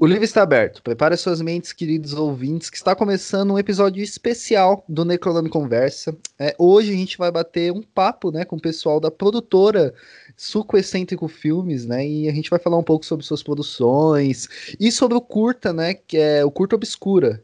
[0.00, 0.80] O livro está aberto.
[0.80, 6.16] Prepare suas mentes, queridos ouvintes, que está começando um episódio especial do Necronome Conversa.
[6.38, 9.92] É, hoje a gente vai bater um papo né, com o pessoal da produtora
[10.36, 12.06] Suco Excêntrico Filmes, né?
[12.06, 14.46] E a gente vai falar um pouco sobre suas produções
[14.78, 15.94] e sobre o curta, né?
[15.94, 17.42] Que é o Curta Obscura.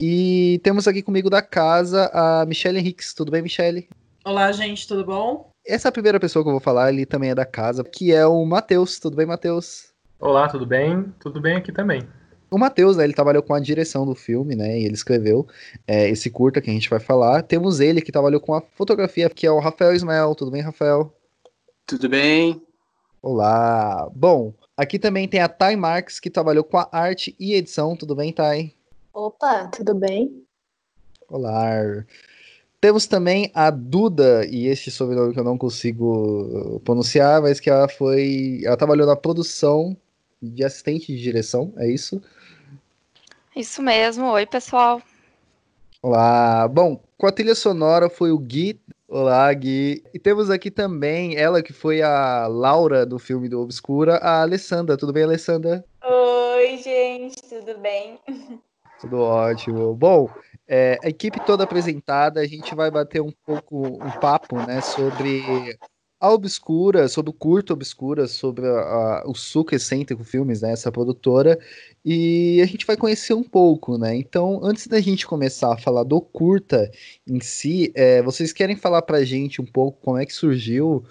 [0.00, 3.14] E temos aqui comigo da casa a Michelle Henriques.
[3.14, 3.88] Tudo bem, Michelle?
[4.24, 5.50] Olá, gente, tudo bom?
[5.66, 8.24] Essa é primeira pessoa que eu vou falar, ele também é da casa, que é
[8.24, 9.00] o Matheus.
[9.00, 9.95] Tudo bem, Matheus?
[10.18, 11.12] Olá, tudo bem?
[11.20, 12.08] Tudo bem aqui também.
[12.50, 15.46] O Matheus, né, ele trabalhou com a direção do filme, né, e ele escreveu
[15.86, 17.42] é, esse curta que a gente vai falar.
[17.42, 20.34] Temos ele que trabalhou com a fotografia, que é o Rafael Ismael.
[20.34, 21.12] Tudo bem, Rafael?
[21.84, 22.62] Tudo bem.
[23.20, 24.08] Olá.
[24.14, 27.94] Bom, aqui também tem a Thay Marques, que trabalhou com a arte e edição.
[27.94, 28.74] Tudo bem, Thay?
[29.12, 30.42] Opa, tudo bem?
[31.28, 32.04] Olá.
[32.80, 37.88] Temos também a Duda, e este sobrenome que eu não consigo pronunciar, mas que ela
[37.88, 38.60] foi.
[38.64, 39.94] Ela trabalhou na produção
[40.50, 42.20] de assistente de direção, é isso?
[43.54, 44.26] Isso mesmo.
[44.26, 45.00] Oi, pessoal.
[46.02, 46.68] Olá.
[46.68, 48.80] Bom, com a trilha sonora foi o Gui.
[49.08, 50.04] Olá, Gui.
[50.12, 54.96] E temos aqui também ela que foi a Laura do filme do Obscura, a Alessandra.
[54.96, 55.84] Tudo bem, Alessandra?
[56.04, 58.18] Oi, gente, tudo bem?
[59.00, 59.94] Tudo ótimo.
[59.94, 60.28] Bom,
[60.68, 65.78] é, a equipe toda apresentada, a gente vai bater um pouco um papo, né, sobre
[66.26, 70.90] a Obscura, sobre o curto Obscura, sobre a, a, o Suco Excêntrico Filmes, né, essa
[70.90, 71.58] produtora,
[72.04, 74.14] e a gente vai conhecer um pouco, né?
[74.14, 76.90] Então, antes da gente começar a falar do curta
[77.26, 81.04] em si, é, vocês querem falar pra gente um pouco como é que surgiu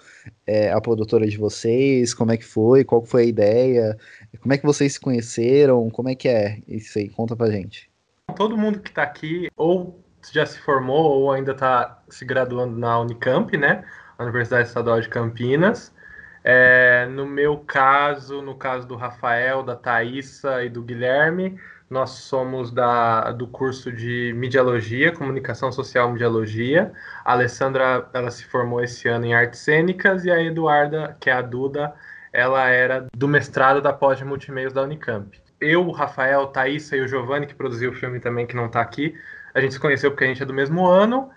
[0.46, 3.98] é, a produtora de vocês, como é que foi, qual foi a ideia,
[4.40, 7.08] como é que vocês se conheceram, como é que é isso aí?
[7.08, 7.90] Conta pra gente.
[8.36, 13.00] Todo mundo que tá aqui ou já se formou ou ainda tá se graduando na
[13.00, 13.84] Unicamp, né?
[14.24, 15.94] Universidade Estadual de Campinas.
[16.42, 21.58] É, no meu caso, no caso do Rafael, da Thaisa e do Guilherme,
[21.90, 26.92] nós somos da, do curso de Mediologia, Comunicação Social Mediologia.
[27.24, 31.32] A Alessandra, ela se formou esse ano em Artes Cênicas e a Eduarda, que é
[31.32, 31.94] a Duda,
[32.32, 35.40] ela era do mestrado da pós de multimeios da Unicamp.
[35.60, 38.80] Eu, o Rafael, Thaisa e o Giovanni, que produziu o filme também, que não está
[38.80, 39.14] aqui,
[39.54, 41.30] a gente se conheceu porque a gente é do mesmo ano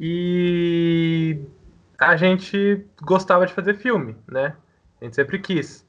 [0.00, 1.38] e
[1.98, 4.54] a gente gostava de fazer filme, né?
[5.00, 5.86] A gente sempre quis.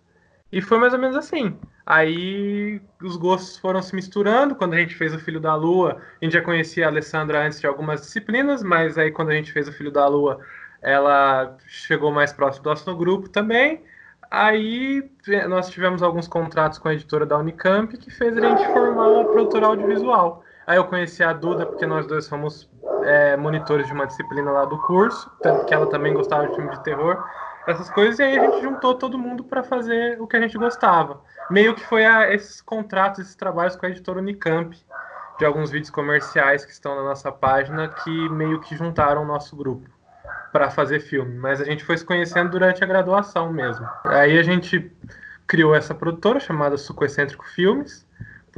[0.51, 1.57] E foi mais ou menos assim.
[1.85, 4.55] Aí os gostos foram se misturando.
[4.55, 7.59] Quando a gente fez o Filho da Lua, a gente já conhecia a Alessandra antes
[7.59, 10.39] de algumas disciplinas, mas aí quando a gente fez o Filho da Lua,
[10.81, 13.83] ela chegou mais próximo do nosso grupo também.
[14.31, 15.09] Aí
[15.47, 19.25] nós tivemos alguns contratos com a editora da Unicamp que fez a gente formar uma
[19.25, 20.43] produtora audiovisual.
[20.69, 22.69] Aí eu conheci a Duda porque nós dois fomos
[23.03, 26.69] é, monitores de uma disciplina lá do curso, tanto que ela também gostava de filme
[26.69, 27.27] de terror,
[27.65, 30.59] essas coisas, e aí a gente juntou todo mundo para fazer o que a gente
[30.59, 31.21] gostava.
[31.49, 34.77] Meio que foi a, esses contratos, esses trabalhos com a editora Unicamp,
[35.39, 39.55] de alguns vídeos comerciais que estão na nossa página, que meio que juntaram o nosso
[39.55, 39.89] grupo
[40.51, 41.35] para fazer filme.
[41.35, 43.89] Mas a gente foi se conhecendo durante a graduação mesmo.
[44.03, 44.95] Aí a gente
[45.47, 48.07] criou essa produtora chamada Suco Excêntrico Filmes,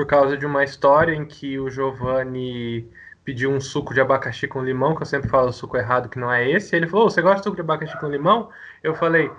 [0.02, 2.90] por causa de uma história em que o Giovanni
[3.24, 6.18] pediu um suco de abacaxi com limão, que eu sempre falo o suco errado, que
[6.18, 6.76] não é esse.
[6.76, 8.50] Ele falou: Você gosta de suco de abacaxi com limão?
[8.82, 9.30] Eu falei: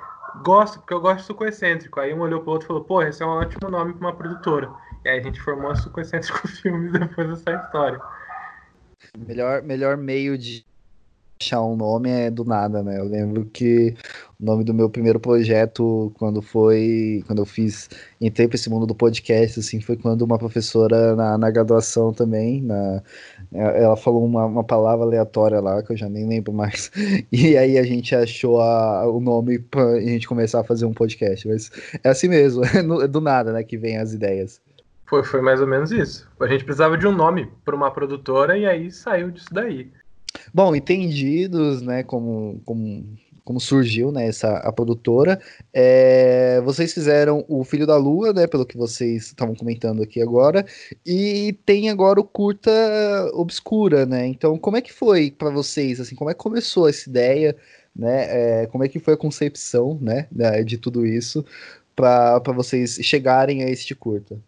[0.44, 1.98] Gosto, porque eu gosto de suco excêntrico.
[1.98, 4.14] Aí um olhou pro outro e falou: Pô, esse é um ótimo nome para uma
[4.14, 4.70] produtora.
[5.04, 8.00] E aí a gente formou a Suco Excêntrico Filmes depois dessa história.
[9.18, 10.64] Melhor, melhor meio de
[11.40, 12.98] achar um nome é do nada, né?
[12.98, 13.94] Eu lembro que
[14.40, 17.88] o nome do meu primeiro projeto, quando foi, quando eu fiz,
[18.20, 22.62] entrei para esse mundo do podcast, assim, foi quando uma professora na, na graduação também,
[22.62, 23.02] na,
[23.52, 26.90] ela falou uma, uma palavra aleatória lá, que eu já nem lembro mais,
[27.30, 30.94] e aí a gente achou a, o nome para a gente começar a fazer um
[30.94, 31.70] podcast, mas
[32.02, 32.62] é assim mesmo,
[33.02, 34.60] é do nada, né, que vem as ideias.
[35.06, 36.26] Foi, foi mais ou menos isso.
[36.40, 39.90] A gente precisava de um nome para uma produtora e aí saiu disso daí.
[40.52, 43.04] Bom, entendidos, né, como, como,
[43.44, 45.40] como surgiu, né, essa, a produtora,
[45.72, 50.64] é, vocês fizeram o Filho da Lua, né, pelo que vocês estavam comentando aqui agora,
[51.04, 52.70] e tem agora o Curta
[53.34, 57.08] Obscura, né, então como é que foi para vocês, assim, como é que começou essa
[57.08, 57.56] ideia,
[57.94, 60.28] né, é, como é que foi a concepção, né,
[60.64, 61.44] de tudo isso,
[61.94, 64.38] para vocês chegarem a este curta?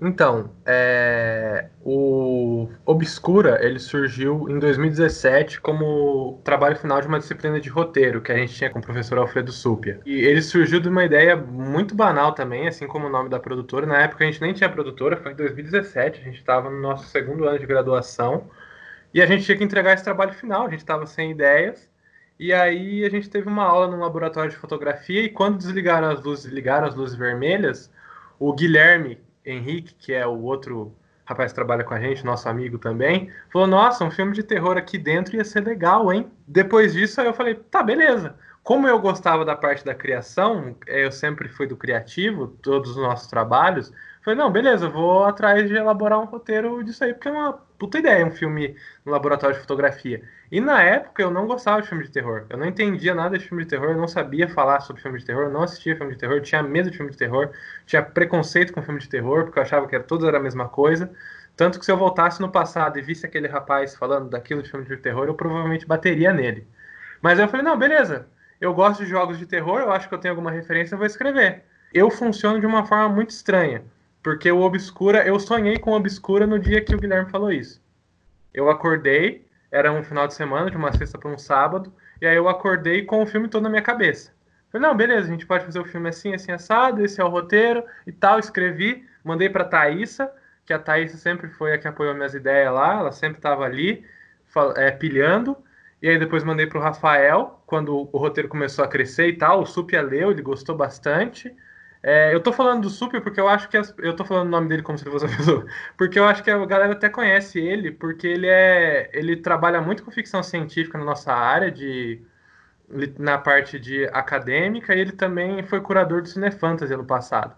[0.00, 7.68] Então, é, o Obscura ele surgiu em 2017 como trabalho final de uma disciplina de
[7.68, 10.00] roteiro que a gente tinha com o professor Alfredo Supia.
[10.04, 13.86] E ele surgiu de uma ideia muito banal também, assim como o nome da produtora.
[13.86, 17.06] Na época a gente nem tinha produtora, foi em 2017, a gente estava no nosso
[17.06, 18.50] segundo ano de graduação
[19.14, 21.88] e a gente tinha que entregar esse trabalho final, a gente estava sem ideias.
[22.38, 26.22] E aí a gente teve uma aula no laboratório de fotografia e quando desligaram as
[26.22, 27.90] luzes, ligaram as luzes vermelhas,
[28.38, 30.92] o Guilherme, Henrique, que é o outro
[31.24, 34.76] rapaz que trabalha com a gente, nosso amigo também, falou: Nossa, um filme de terror
[34.76, 36.30] aqui dentro ia ser legal, hein?
[36.46, 38.34] Depois disso, eu falei: Tá, beleza.
[38.62, 43.28] Como eu gostava da parte da criação, eu sempre fui do criativo, todos os nossos
[43.28, 43.92] trabalhos,
[44.26, 47.98] falei: Não, beleza, vou atrás de elaborar um roteiro disso aí, porque é uma puta
[47.98, 50.22] ideia um filme no laboratório de fotografia.
[50.50, 52.44] E na época eu não gostava de filme de terror.
[52.50, 55.24] Eu não entendia nada de filme de terror, eu não sabia falar sobre filme de
[55.24, 57.50] terror, eu não assistia filme de terror, tinha medo de filme de terror,
[57.86, 60.68] tinha preconceito com filme de terror, porque eu achava que era, tudo era a mesma
[60.68, 61.10] coisa.
[61.56, 64.84] Tanto que se eu voltasse no passado e visse aquele rapaz falando daquilo de filme
[64.86, 66.66] de terror, eu provavelmente bateria nele.
[67.22, 68.28] Mas eu falei, não, beleza,
[68.60, 71.06] eu gosto de jogos de terror, eu acho que eu tenho alguma referência, eu vou
[71.06, 71.64] escrever.
[71.94, 73.84] Eu funciono de uma forma muito estranha,
[74.26, 77.80] porque o Obscura, eu sonhei com o Obscura no dia que o Guilherme falou isso.
[78.52, 82.34] Eu acordei, era um final de semana, de uma sexta para um sábado, e aí
[82.34, 84.32] eu acordei com o filme todo na minha cabeça.
[84.72, 87.28] Falei, não, beleza, a gente pode fazer o filme assim, assim, assado, esse é o
[87.28, 88.40] roteiro e tal.
[88.40, 90.28] Escrevi, mandei para Thaísa,
[90.64, 94.04] que a Thaísa sempre foi a que apoiou minhas ideias lá, ela sempre estava ali,
[94.74, 95.56] é, pilhando.
[96.02, 99.62] E aí depois mandei para o Rafael, quando o roteiro começou a crescer e tal.
[99.62, 101.54] O Supia leu, ele gostou bastante.
[102.08, 104.50] É, eu tô falando do Super porque eu acho que as, eu tô falando o
[104.50, 105.66] nome dele como se fosse a pessoa,
[105.96, 110.04] porque eu acho que a galera até conhece ele, porque ele é ele trabalha muito
[110.04, 112.22] com ficção científica na nossa área de
[113.18, 117.56] na parte de acadêmica e ele também foi curador do Cinefantasy ano passado.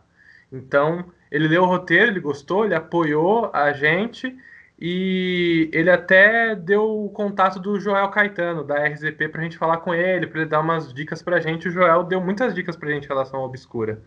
[0.50, 4.34] Então, ele leu o roteiro, ele gostou, ele apoiou a gente
[4.80, 9.78] e ele até deu o contato do Joel Caetano, da RZP, para a gente falar
[9.78, 11.68] com ele, para ele dar umas dicas para a gente.
[11.68, 14.02] O Joel deu muitas dicas para a gente em relação ao Obscura.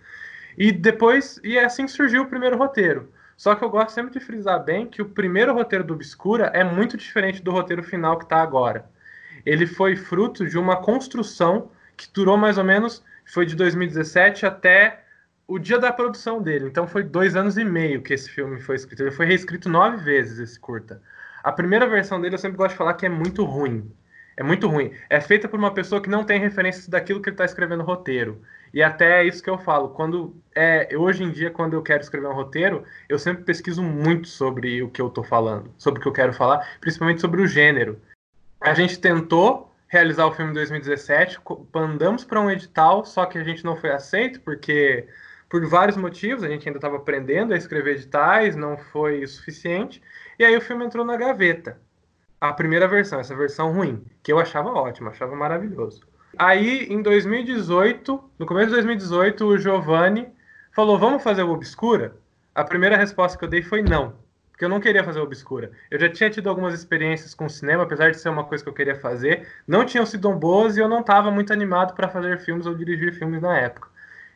[0.57, 3.11] E depois, e é assim surgiu o primeiro roteiro.
[3.37, 6.63] Só que eu gosto sempre de frisar bem que o primeiro roteiro do Obscura é
[6.63, 8.85] muito diferente do roteiro final que está agora.
[9.45, 15.03] Ele foi fruto de uma construção que durou mais ou menos, foi de 2017 até
[15.47, 16.67] o dia da produção dele.
[16.67, 19.01] Então foi dois anos e meio que esse filme foi escrito.
[19.01, 21.01] Ele foi reescrito nove vezes, esse curta.
[21.43, 23.91] A primeira versão dele eu sempre gosto de falar que é muito ruim.
[24.37, 24.93] É muito ruim.
[25.09, 27.85] É feita por uma pessoa que não tem referências daquilo que ele está escrevendo no
[27.85, 28.41] roteiro.
[28.73, 29.89] E até é isso que eu falo.
[29.89, 34.27] Quando é hoje em dia, quando eu quero escrever um roteiro, eu sempre pesquiso muito
[34.27, 37.47] sobre o que eu estou falando, sobre o que eu quero falar, principalmente sobre o
[37.47, 38.01] gênero.
[38.59, 41.39] A gente tentou realizar o filme em 2017,
[41.73, 45.05] mandamos para um edital, só que a gente não foi aceito porque
[45.49, 50.01] por vários motivos, a gente ainda estava aprendendo a escrever editais, não foi o suficiente,
[50.39, 51.77] e aí o filme entrou na gaveta.
[52.39, 56.07] A primeira versão, essa versão ruim, que eu achava ótima, achava maravilhoso.
[56.43, 60.27] Aí, em 2018, no começo de 2018, o Giovanni
[60.71, 62.15] falou: Vamos fazer o Obscura?
[62.55, 64.15] A primeira resposta que eu dei foi não,
[64.49, 65.71] porque eu não queria fazer o Obscura.
[65.91, 68.73] Eu já tinha tido algumas experiências com cinema, apesar de ser uma coisa que eu
[68.73, 72.65] queria fazer, não tinham sido boas e eu não estava muito animado para fazer filmes
[72.65, 73.89] ou dirigir filmes na época.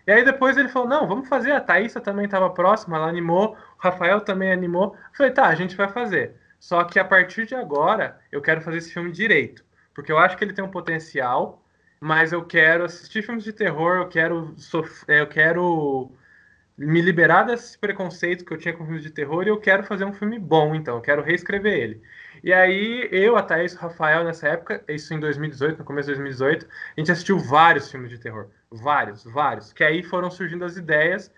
[0.06, 1.54] E aí depois ele falou: Não, vamos fazer.
[1.54, 4.96] A Thaísa também estava próxima, ela animou, o Rafael também animou.
[4.96, 6.36] Eu falei: Tá, a gente vai fazer.
[6.60, 10.38] Só que a partir de agora eu quero fazer esse filme direito, porque eu acho
[10.38, 11.65] que ele tem um potencial
[12.00, 14.56] mas eu quero assistir filmes de terror, eu quero,
[15.08, 16.12] é, eu quero
[16.78, 20.06] me liberar desse preconceito que eu tinha com filmes de terror e eu quero fazer
[20.06, 22.02] um filme bom, então, eu quero reescrever ele.
[22.44, 26.08] E aí, eu, a Thaís e o Rafael, nessa época, isso em 2018, no começo
[26.10, 28.48] de 2018, a gente assistiu vários filmes de terror.
[28.70, 29.72] Vários, vários.
[29.74, 31.32] Que aí foram surgindo as ideias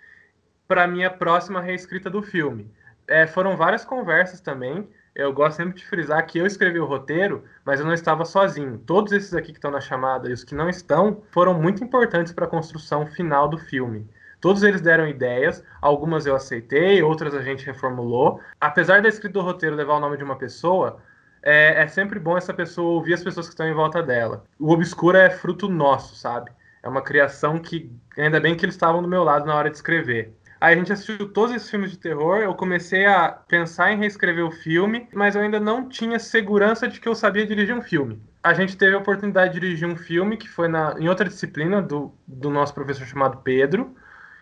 [0.68, 2.70] para minha próxima reescrita do filme.
[3.08, 7.44] É, foram várias conversas também eu gosto sempre de frisar que eu escrevi o roteiro,
[7.66, 8.78] mas eu não estava sozinho.
[8.78, 12.32] Todos esses aqui que estão na chamada e os que não estão foram muito importantes
[12.32, 14.08] para a construção final do filme.
[14.40, 18.40] Todos eles deram ideias, algumas eu aceitei, outras a gente reformulou.
[18.62, 21.02] Apesar da escrita do roteiro levar o nome de uma pessoa,
[21.42, 24.44] é, é, sempre bom essa pessoa ouvir as pessoas que estão em volta dela.
[24.60, 26.52] O Obscura é fruto nosso, sabe?
[26.84, 29.78] É uma criação que, ainda bem que eles estavam do meu lado na hora de
[29.78, 30.38] escrever.
[30.60, 34.44] Aí a gente assistiu todos esses filmes de terror, eu comecei a pensar em reescrever
[34.44, 38.20] o filme, mas eu ainda não tinha segurança de que eu sabia dirigir um filme.
[38.44, 41.82] A gente teve a oportunidade de dirigir um filme que foi na, em outra disciplina
[41.82, 43.96] do, do nosso professor chamado Pedro,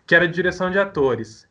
[0.05, 1.49] que era de direção de atores.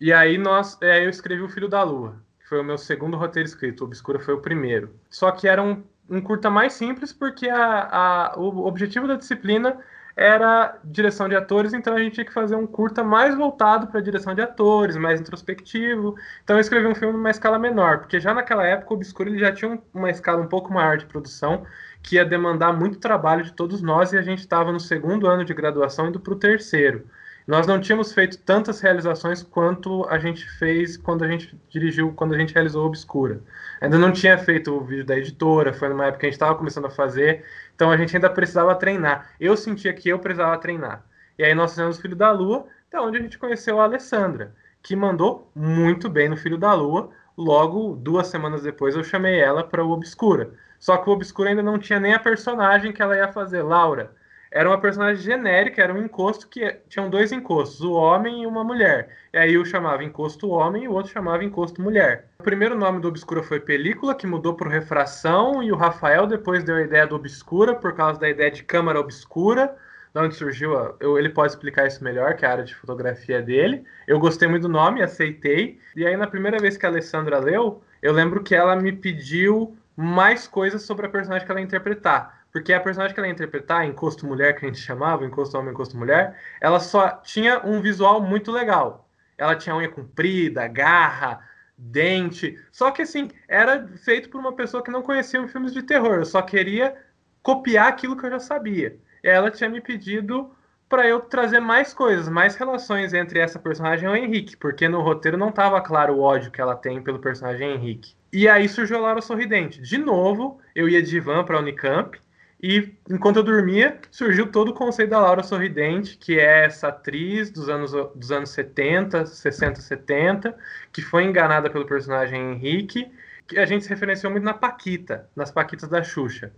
[0.00, 3.16] E aí nós, é, eu escrevi O Filho da Lua, que foi o meu segundo
[3.16, 4.94] roteiro escrito, o Obscura foi o primeiro.
[5.10, 9.78] Só que era um, um curta mais simples, porque a, a, o objetivo da disciplina
[10.16, 14.00] era direção de atores, então a gente tinha que fazer um curta mais voltado para
[14.00, 16.14] direção de atores, mais introspectivo.
[16.42, 19.38] Então eu escrevi um filme numa escala menor, porque já naquela época o Obscuro ele
[19.38, 21.66] já tinha uma escala um pouco maior de produção,
[22.02, 25.44] que ia demandar muito trabalho de todos nós, e a gente estava no segundo ano
[25.44, 27.06] de graduação indo para o terceiro.
[27.46, 32.34] Nós não tínhamos feito tantas realizações quanto a gente fez quando a gente dirigiu, quando
[32.34, 33.42] a gente realizou Obscura.
[33.82, 36.54] Ainda não tinha feito o vídeo da editora, foi numa época que a gente estava
[36.54, 39.30] começando a fazer, então a gente ainda precisava treinar.
[39.38, 41.04] Eu sentia que eu precisava treinar.
[41.38, 44.96] E aí nós fizemos Filho da Lua, até onde a gente conheceu a Alessandra, que
[44.96, 47.10] mandou muito bem no Filho da Lua.
[47.36, 50.54] Logo, duas semanas depois, eu chamei ela para o Obscura.
[50.78, 54.14] Só que o Obscura ainda não tinha nem a personagem que ela ia fazer, Laura.
[54.54, 58.62] Era uma personagem genérica, era um encosto que tinham dois encostos, o homem e uma
[58.62, 59.08] mulher.
[59.32, 62.28] E aí eu chamava encosto homem e o outro chamava encosto mulher.
[62.38, 66.62] O primeiro nome do Obscura foi Película, que mudou para Refração, e o Rafael depois
[66.62, 69.76] deu a ideia do Obscura por causa da ideia de câmara obscura
[70.14, 73.42] de onde surgiu, eu, ele pode explicar isso melhor, que é a área de fotografia
[73.42, 73.84] dele.
[74.06, 75.80] Eu gostei muito do nome, aceitei.
[75.96, 79.76] E aí, na primeira vez que a Alessandra leu, eu lembro que ela me pediu
[79.96, 82.43] mais coisas sobre a personagem que ela ia interpretar.
[82.54, 85.72] Porque a personagem que ela ia interpretar, Encosto Mulher, que a gente chamava, Encosto Homem,
[85.72, 89.06] Encosto Mulher, ela só tinha um visual muito legal.
[89.36, 91.46] Ela tinha unha comprida, garra,
[91.76, 92.58] dente.
[92.72, 96.14] Só que, assim, era feito por uma pessoa que não conhecia filmes de terror.
[96.14, 96.96] Eu só queria
[97.42, 100.50] copiar aquilo que eu já sabia ela tinha me pedido
[100.88, 105.00] para eu trazer mais coisas, mais relações entre essa personagem e o Henrique, porque no
[105.00, 108.14] roteiro não estava claro o ódio que ela tem pelo personagem Henrique.
[108.32, 109.80] E aí surgiu a Laura Sorridente.
[109.80, 112.18] De novo, eu ia de van para Unicamp,
[112.66, 117.50] e enquanto eu dormia, surgiu todo o conceito da Laura Sorridente, que é essa atriz
[117.50, 120.56] dos anos, dos anos 70, 60, 70,
[120.90, 123.12] que foi enganada pelo personagem Henrique,
[123.46, 126.54] que a gente se referenciou muito na Paquita, nas Paquitas da Xuxa.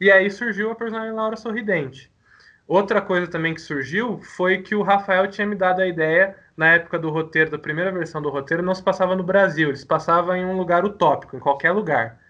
[0.00, 2.10] E aí surgiu a personagem Laura Sorridente.
[2.66, 6.68] Outra coisa também que surgiu foi que o Rafael tinha me dado a ideia, na
[6.68, 10.34] época do roteiro, da primeira versão do roteiro, não se passava no Brasil, eles passavam
[10.34, 12.21] em um lugar utópico, em qualquer lugar.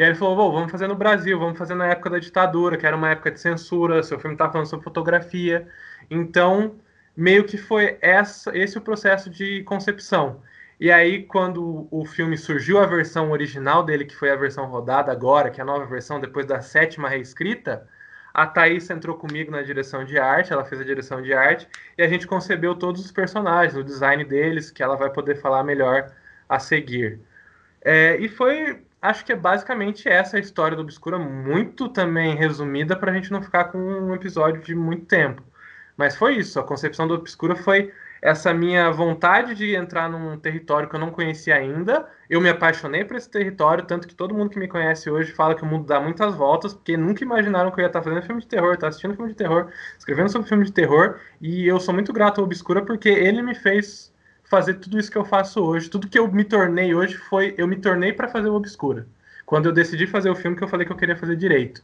[0.00, 2.86] E aí ele falou: vamos fazer no Brasil, vamos fazer na época da ditadura, que
[2.86, 5.68] era uma época de censura, seu filme estava falando sobre fotografia.
[6.10, 6.76] Então,
[7.14, 10.40] meio que foi essa, esse o processo de concepção.
[10.80, 15.12] E aí, quando o filme surgiu, a versão original dele, que foi a versão rodada
[15.12, 17.86] agora, que é a nova versão, depois da sétima reescrita,
[18.32, 22.02] a Thaís entrou comigo na direção de arte, ela fez a direção de arte, e
[22.02, 26.10] a gente concebeu todos os personagens, o design deles, que ela vai poder falar melhor
[26.48, 27.20] a seguir.
[27.82, 32.96] É, e foi, acho que é basicamente essa a história do Obscura, muito também resumida,
[32.96, 35.42] para a gente não ficar com um episódio de muito tempo.
[35.96, 37.92] Mas foi isso, a concepção do Obscura foi
[38.22, 42.06] essa minha vontade de entrar num território que eu não conhecia ainda.
[42.28, 45.54] Eu me apaixonei por esse território, tanto que todo mundo que me conhece hoje fala
[45.54, 48.42] que o mundo dá muitas voltas, porque nunca imaginaram que eu ia estar fazendo filme
[48.42, 51.94] de terror, estar assistindo filme de terror, escrevendo sobre filme de terror, e eu sou
[51.94, 54.12] muito grato ao Obscura porque ele me fez
[54.50, 55.88] fazer tudo isso que eu faço hoje.
[55.88, 59.06] Tudo que eu me tornei hoje foi eu me tornei para fazer o Obscura.
[59.46, 61.82] Quando eu decidi fazer o filme que eu falei que eu queria fazer direito.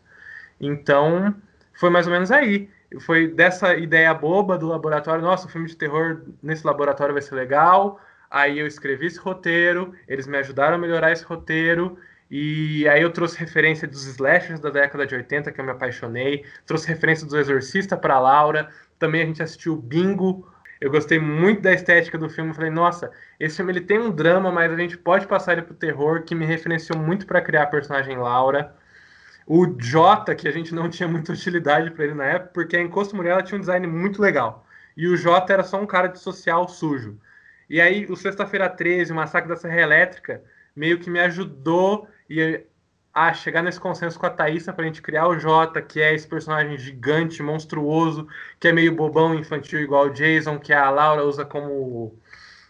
[0.61, 1.35] Então,
[1.73, 2.69] foi mais ou menos aí
[3.01, 7.35] foi dessa ideia boba do laboratório, nossa, o filme de terror nesse laboratório vai ser
[7.35, 8.01] legal.
[8.31, 11.97] Aí eu escrevi esse roteiro, eles me ajudaram a melhorar esse roteiro,
[12.31, 16.45] e aí eu trouxe referência dos slashers da década de 80, que eu me apaixonei,
[16.65, 18.69] trouxe referência do Exorcista para Laura,
[18.99, 20.49] também a gente assistiu Bingo.
[20.81, 24.53] Eu gostei muito da estética do filme, falei, nossa, esse filme ele tem um drama,
[24.53, 27.67] mas a gente pode passar ele pro terror, que me referenciou muito para criar a
[27.67, 28.75] personagem Laura.
[29.47, 32.81] O Jota, que a gente não tinha muita utilidade para ele na época, porque a
[32.81, 34.67] Encosto Mulher ela tinha um design muito legal.
[34.97, 37.19] E o Jota era só um cara de social sujo.
[37.69, 40.43] E aí, o Sexta-feira 13, o Massacre da Serra Elétrica,
[40.75, 42.09] meio que me ajudou
[43.17, 46.15] a chegar nesse consenso com a Thaísa para a gente criar o Jota, que é
[46.15, 48.29] esse personagem gigante, monstruoso,
[48.61, 52.15] que é meio bobão infantil igual o Jason, que a Laura usa como,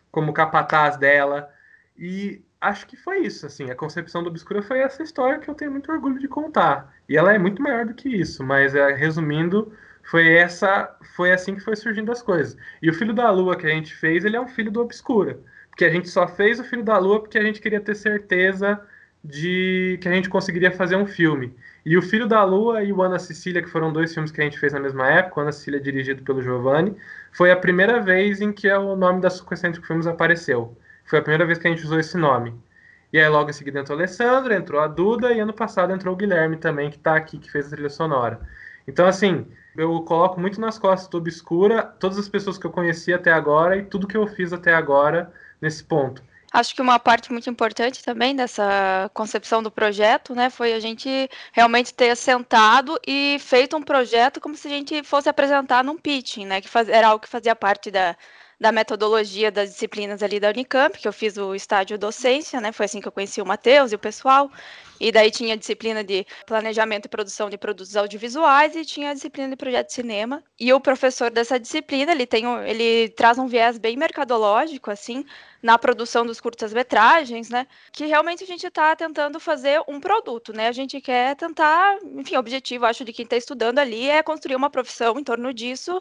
[0.08, 1.50] como capataz dela.
[1.98, 5.54] E acho que foi isso, assim, a concepção do Obscura foi essa história que eu
[5.56, 6.94] tenho muito orgulho de contar.
[7.08, 9.72] E ela é muito maior do que isso, mas é, resumindo,
[10.04, 12.56] foi essa, foi assim que foi surgindo as coisas.
[12.80, 15.40] E o Filho da Lua que a gente fez, ele é um filho do Obscura,
[15.70, 18.80] porque a gente só fez o Filho da Lua porque a gente queria ter certeza
[19.26, 21.54] de que a gente conseguiria fazer um filme.
[21.84, 24.44] E o Filho da Lua e o Ana Cecília, que foram dois filmes que a
[24.44, 26.96] gente fez na mesma época, o Ana Cecília dirigido pelo Giovanni,
[27.32, 30.76] foi a primeira vez em que o nome da Sucessêntrico Filmes apareceu.
[31.04, 32.54] Foi a primeira vez que a gente usou esse nome.
[33.12, 36.14] E aí logo em seguida entrou a Alessandra, entrou a Duda e ano passado entrou
[36.14, 38.40] o Guilherme também, que está aqui, que fez a trilha sonora.
[38.86, 43.12] Então, assim, eu coloco muito nas costas do Obscura todas as pessoas que eu conheci
[43.12, 46.22] até agora e tudo que eu fiz até agora nesse ponto.
[46.52, 51.28] Acho que uma parte muito importante também dessa concepção do projeto, né, foi a gente
[51.52, 56.46] realmente ter sentado e feito um projeto como se a gente fosse apresentar num pitching,
[56.46, 58.16] né, que faz, era algo que fazia parte da,
[58.58, 62.72] da metodologia das disciplinas ali da Unicamp, que eu fiz o estágio docência, né?
[62.72, 64.50] Foi assim que eu conheci o Matheus e o pessoal.
[64.98, 69.14] E daí tinha a disciplina de planejamento e produção de produtos audiovisuais e tinha a
[69.14, 70.42] disciplina de projeto de cinema.
[70.58, 75.22] E o professor dessa disciplina, ele tem um, ele traz um viés bem mercadológico assim,
[75.62, 77.66] na produção dos curtas-metragens, né?
[77.92, 80.68] Que realmente a gente está tentando fazer um produto, né?
[80.68, 84.56] A gente quer tentar, enfim, o objetivo, acho, de quem está estudando ali é construir
[84.56, 86.00] uma profissão em torno disso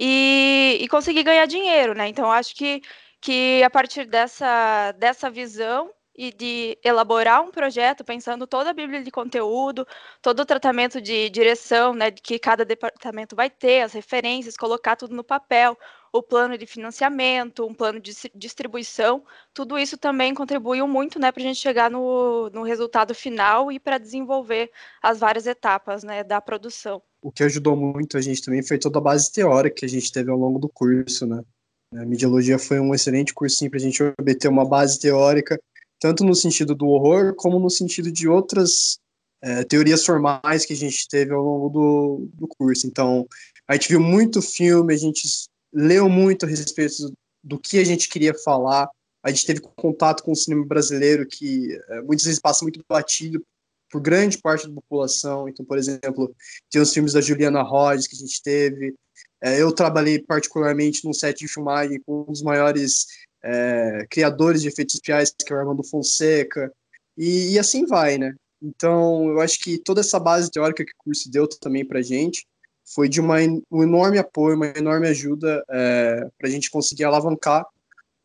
[0.00, 2.08] e, e conseguir ganhar dinheiro, né?
[2.08, 2.82] Então, acho que
[3.22, 9.02] que a partir dessa, dessa visão e de elaborar um projeto pensando toda a bíblia
[9.02, 9.86] de conteúdo,
[10.20, 15.14] todo o tratamento de direção, né, que cada departamento vai ter, as referências, colocar tudo
[15.14, 15.78] no papel,
[16.12, 19.22] o plano de financiamento, um plano de distribuição,
[19.54, 23.78] tudo isso também contribuiu muito, né, para a gente chegar no, no resultado final e
[23.78, 27.00] para desenvolver as várias etapas, né, da produção.
[27.22, 30.10] O que ajudou muito a gente também foi toda a base teórica que a gente
[30.10, 31.42] teve ao longo do curso, né.
[31.92, 35.58] A mediologia foi um excelente cursinho para a gente obter uma base teórica
[36.00, 38.98] tanto no sentido do horror, como no sentido de outras
[39.42, 42.86] é, teorias formais que a gente teve ao longo do, do curso.
[42.86, 43.26] Então,
[43.68, 45.22] a gente viu muito filme, a gente
[45.72, 47.12] leu muito a respeito
[47.44, 48.88] do que a gente queria falar,
[49.22, 53.42] a gente teve contato com o cinema brasileiro, que é, muitas vezes passa muito batido
[53.90, 55.48] por grande parte da população.
[55.48, 56.34] Então, por exemplo,
[56.70, 58.94] tem os filmes da Juliana Rhodes que a gente teve.
[59.42, 63.06] É, eu trabalhei particularmente num set de filmagem com um dos maiores
[63.42, 66.72] é, criadores de efeitos especiais, que é o Armando Fonseca,
[67.16, 68.34] e, e, assim vai, né?
[68.62, 72.46] Então, eu acho que toda essa base teórica que o curso deu também para gente
[72.94, 73.36] foi de uma,
[73.70, 77.64] um enorme apoio, uma enorme ajuda é, para a gente conseguir alavancar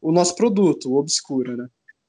[0.02, 1.68] o nosso produto, o Obscura, né?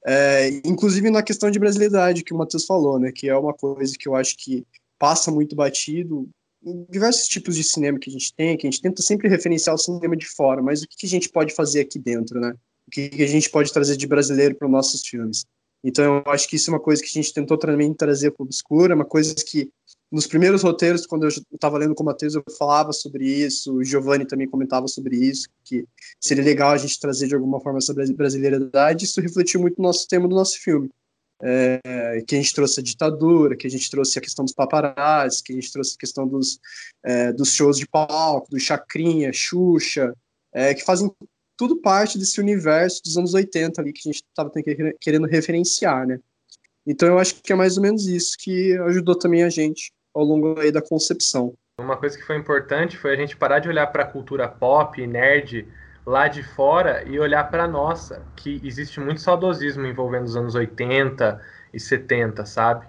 [0.09, 3.11] É, inclusive na questão de brasilidade que o Matheus falou, né?
[3.13, 4.65] Que é uma coisa que eu acho que
[4.99, 6.29] passa muito batido
[6.65, 9.75] em diversos tipos de cinema que a gente tem, que a gente tenta sempre referenciar
[9.75, 12.53] o cinema de fora, mas o que a gente pode fazer aqui dentro, né?
[12.87, 15.45] O que a gente pode trazer de brasileiro para os nossos filmes.
[15.85, 18.43] Então, eu acho que isso é uma coisa que a gente tentou também trazer para
[18.43, 19.71] o Obscura, uma coisa que
[20.11, 23.85] nos primeiros roteiros, quando eu estava lendo com o Matheus, eu falava sobre isso, o
[23.85, 25.85] Giovanni também comentava sobre isso, que
[26.21, 30.07] seria legal a gente trazer de alguma forma essa brasileiridade, isso refletiu muito no nosso
[30.07, 30.91] tema do nosso filme.
[31.43, 35.43] É, que a gente trouxe a ditadura, que a gente trouxe a questão dos paparazzi,
[35.43, 36.59] que a gente trouxe a questão dos,
[37.05, 40.15] é, dos shows de palco, do Chacrinha, Xuxa,
[40.55, 41.11] é, que fazem
[41.57, 44.51] tudo parte desse universo dos anos 80 ali que a gente estava
[45.01, 46.19] querendo referenciar, né?
[46.87, 50.25] Então eu acho que é mais ou menos isso que ajudou também a gente ao
[50.25, 51.55] longo aí da concepção.
[51.79, 55.05] Uma coisa que foi importante foi a gente parar de olhar para a cultura pop,
[55.07, 55.67] nerd,
[56.07, 61.41] lá de fora e olhar para nossa, que existe muito saudosismo envolvendo os anos 80
[61.75, 62.87] e 70, sabe?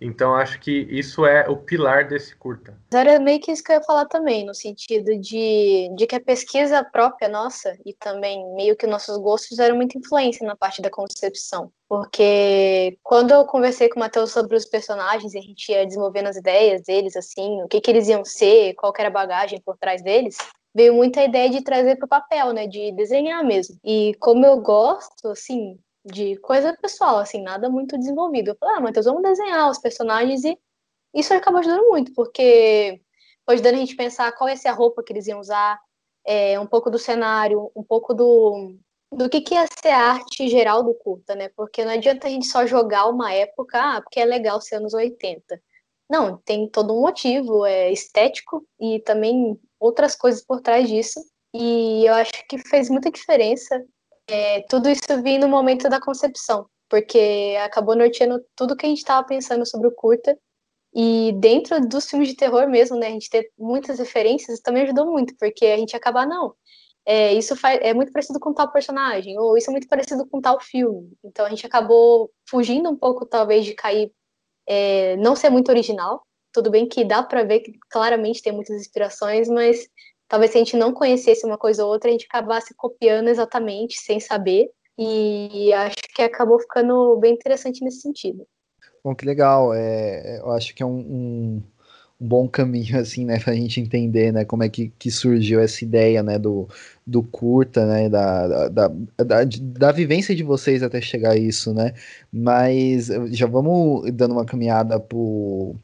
[0.00, 2.78] Então acho que isso é o pilar desse curta.
[2.92, 6.20] Era meio que isso que eu ia falar também, no sentido de, de que a
[6.20, 10.90] pesquisa própria nossa e também meio que nossos gostos fizeram muita influência na parte da
[10.90, 11.72] concepção.
[11.88, 16.26] Porque quando eu conversei com o Matheus sobre os personagens e a gente ia desenvolvendo
[16.26, 19.78] as ideias deles, assim, o que, que eles iam ser, qual era a bagagem por
[19.78, 20.36] trás deles,
[20.74, 23.78] veio muita ideia de trazer para o papel, né, de desenhar mesmo.
[23.82, 28.50] E como eu gosto, assim, de coisa pessoal, assim, nada muito desenvolvido.
[28.50, 30.58] Eu falei, ah, Matheus, vamos desenhar os personagens e
[31.14, 33.00] isso acabou ajudando muito, porque
[33.44, 35.78] foi ajudando a gente pensar qual ia ser a roupa que eles iam usar,
[36.24, 38.76] é, um pouco do cenário, um pouco do,
[39.12, 41.48] do que, que ia ser a arte geral do curta, né?
[41.56, 44.94] Porque não adianta a gente só jogar uma época, ah, porque é legal ser anos
[44.94, 45.60] 80.
[46.08, 51.20] Não, tem todo um motivo é estético e também outras coisas por trás disso.
[51.54, 53.84] E eu acho que fez muita diferença
[54.28, 58.98] é, tudo isso vir no momento da concepção, porque acabou norteando tudo que a gente
[58.98, 60.36] estava pensando sobre o curta.
[60.94, 65.06] E dentro dos filmes de terror mesmo, né, a gente ter muitas referências também ajudou
[65.06, 66.54] muito, porque a gente acaba, não,
[67.06, 70.40] é, isso faz, é muito parecido com tal personagem, ou isso é muito parecido com
[70.40, 71.12] tal filme.
[71.24, 74.10] Então a gente acabou fugindo um pouco, talvez, de cair,
[74.66, 76.26] é, não ser muito original.
[76.52, 79.86] Tudo bem que dá para ver que claramente tem muitas inspirações, mas
[80.28, 83.98] talvez se a gente não conhecesse uma coisa ou outra, a gente acabasse copiando exatamente,
[83.98, 84.70] sem saber.
[84.98, 88.46] E acho que acabou ficando bem interessante nesse sentido.
[89.04, 89.74] Bom, que legal.
[89.74, 91.62] É, eu acho que é um, um,
[92.20, 95.84] um bom caminho, assim, né, a gente entender, né, como é que, que surgiu essa
[95.84, 96.68] ideia, né, do,
[97.06, 101.92] do curta, né, da, da, da, da vivência de vocês até chegar a isso, né,
[102.32, 105.76] mas já vamos dando uma caminhada pro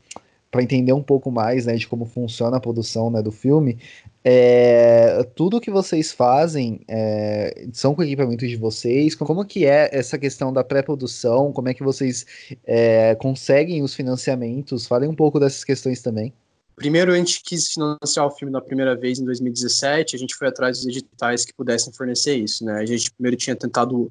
[0.50, 3.78] para entender um pouco mais né, de como funciona a produção né, do filme,
[4.24, 9.14] é, tudo que vocês fazem é, são com equipamentos de vocês?
[9.14, 11.52] Como que é essa questão da pré-produção?
[11.52, 12.24] Como é que vocês
[12.64, 14.86] é, conseguem os financiamentos?
[14.86, 16.32] Falem um pouco dessas questões também.
[16.76, 20.16] Primeiro, a gente quis financiar o filme na primeira vez em 2017.
[20.16, 22.64] A gente foi atrás dos editais que pudessem fornecer isso.
[22.64, 22.74] Né?
[22.74, 24.10] A gente primeiro tinha tentado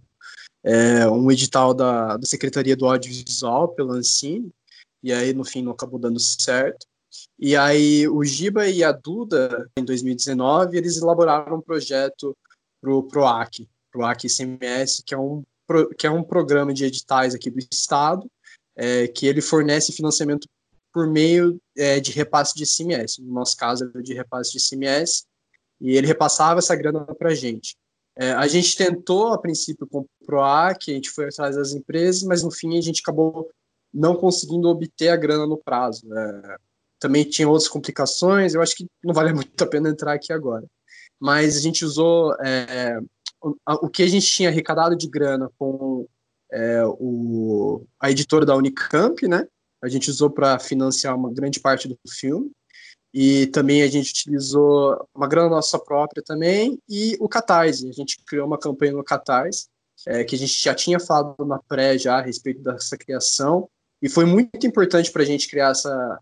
[0.64, 4.52] é, um edital da, da Secretaria do Audiovisual pela Ancine,
[5.02, 6.86] e aí no fim não acabou dando certo.
[7.38, 12.36] E aí o Giba e a Duda, em 2019, eles elaboraram um projeto
[12.82, 15.44] para o PROAC, PROAC ICMS, que é um,
[15.98, 18.30] que é um programa de editais aqui do Estado,
[18.76, 20.48] é, que ele fornece financiamento
[20.94, 23.22] por meio é, de repasse de ICMS.
[23.22, 25.24] No nosso caso, era de repasse de ICMS,
[25.80, 27.76] e ele repassava essa grana para a gente.
[28.16, 32.24] É, a gente tentou, a princípio, com o PROAC, a gente foi atrás das empresas,
[32.24, 33.50] mas no fim a gente acabou
[33.94, 36.06] não conseguindo obter a grana no prazo.
[36.14, 36.58] É,
[37.02, 40.66] também tinha outras complicações, eu acho que não vale muito a pena entrar aqui agora.
[41.20, 43.00] Mas a gente usou é,
[43.42, 46.08] o, o, que a gente tinha arrecadado de grana com
[46.52, 49.48] é, o, a editora da Unicamp, né?
[49.84, 52.52] A gente usou para financiar uma grande parte do filme.
[53.14, 57.90] E também a gente utilizou uma grana nossa própria também e o Catarse.
[57.90, 59.68] A gente criou uma campanha no Catarse,
[60.08, 63.68] é, que a gente já tinha falado na pré já a respeito dessa criação.
[64.02, 66.20] E foi muito importante para a gente criar essa,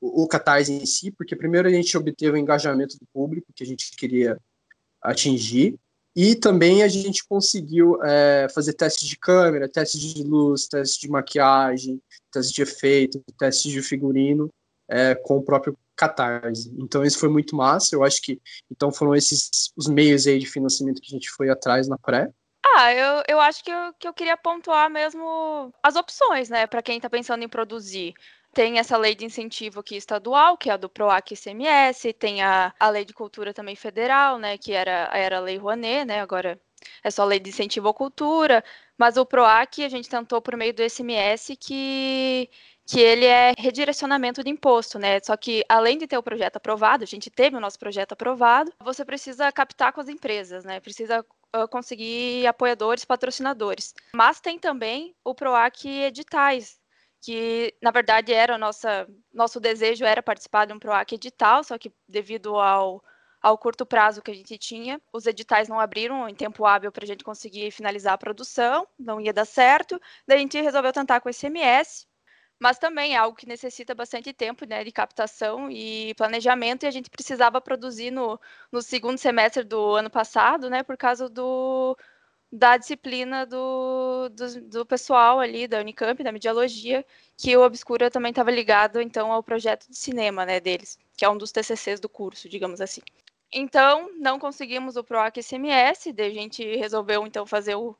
[0.00, 3.66] o Catarse em si, porque primeiro a gente obteve o engajamento do público que a
[3.66, 4.38] gente queria
[5.02, 5.78] atingir,
[6.16, 11.08] e também a gente conseguiu é, fazer testes de câmera, testes de luz, testes de
[11.08, 12.02] maquiagem,
[12.32, 14.50] testes de efeito, testes de figurino
[14.88, 16.74] é, com o próprio Catarse.
[16.78, 17.94] Então isso foi muito massa.
[17.94, 21.50] Eu acho que então foram esses os meios aí de financiamento que a gente foi
[21.50, 22.28] atrás na pré.
[22.74, 26.82] Ah, eu, eu acho que eu, que eu queria pontuar mesmo as opções, né, para
[26.82, 28.12] quem está pensando em produzir.
[28.58, 32.74] Tem essa lei de incentivo aqui estadual, que é a do PROAC ICMS, tem a,
[32.80, 36.60] a lei de cultura também federal, né, que era, era a lei Rouanet, né, agora
[37.04, 38.64] é só lei de incentivo à cultura,
[38.98, 42.50] mas o PROAC a gente tentou por meio do ICMS que
[42.84, 45.20] que ele é redirecionamento de imposto, né?
[45.22, 48.72] Só que além de ter o projeto aprovado, a gente teve o nosso projeto aprovado,
[48.80, 50.80] você precisa captar com as empresas, né?
[50.80, 51.20] Precisa
[51.54, 53.94] uh, conseguir apoiadores, patrocinadores.
[54.14, 56.77] Mas tem também o PROAC editais,
[57.20, 61.92] que na verdade era nossa nosso desejo era participar de um PROAC edital, só que
[62.08, 63.02] devido ao
[63.40, 67.04] ao curto prazo que a gente tinha, os editais não abriram em tempo hábil para
[67.04, 70.00] a gente conseguir finalizar a produção, não ia dar certo.
[70.26, 72.06] Daí a gente resolveu tentar com o ICMS,
[72.58, 76.90] mas também é algo que necessita bastante tempo né, de captação e planejamento, e a
[76.90, 78.40] gente precisava produzir no,
[78.72, 81.96] no segundo semestre do ano passado, né, por causa do,
[82.50, 87.04] da disciplina do, do, do, pessoal ali da Unicamp, da Mediologia,
[87.36, 91.28] que o Obscura também estava ligado, então, ao projeto de cinema, né, deles, que é
[91.28, 93.02] um dos TCCs do curso, digamos assim.
[93.52, 97.96] Então, não conseguimos o PROAC SMS, a gente resolveu, então, fazer o,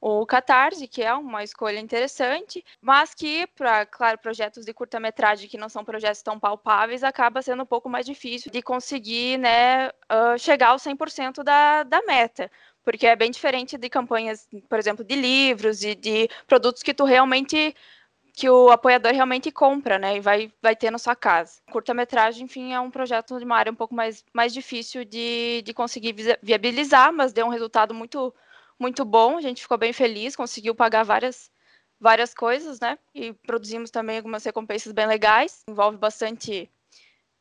[0.00, 5.56] o Catarse, que é uma escolha interessante, mas que, para, claro, projetos de curta-metragem que
[5.56, 10.36] não são projetos tão palpáveis, acaba sendo um pouco mais difícil de conseguir né, uh,
[10.38, 12.50] chegar ao 100% da, da meta.
[12.84, 17.04] Porque é bem diferente de campanhas, por exemplo, de livros e de produtos que tu
[17.04, 17.74] realmente
[18.34, 21.60] que o apoiador realmente compra, né, e vai, vai ter na sua casa.
[21.70, 25.74] Curta-metragem, enfim, é um projeto de uma área um pouco mais, mais difícil de, de
[25.74, 28.34] conseguir viabilizar, mas deu um resultado muito
[28.78, 31.50] muito bom, a gente ficou bem feliz, conseguiu pagar várias,
[32.00, 32.98] várias coisas, né?
[33.14, 36.68] E produzimos também algumas recompensas bem legais, envolve bastante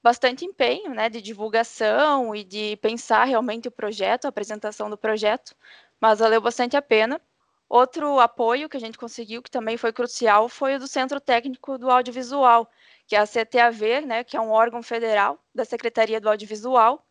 [0.03, 5.55] bastante empenho, né, de divulgação e de pensar realmente o projeto, a apresentação do projeto,
[5.99, 7.21] mas valeu bastante a pena.
[7.69, 11.77] Outro apoio que a gente conseguiu, que também foi crucial, foi o do Centro Técnico
[11.77, 12.69] do Audiovisual,
[13.07, 17.05] que é a CTAV, né, que é um órgão federal da Secretaria do Audiovisual,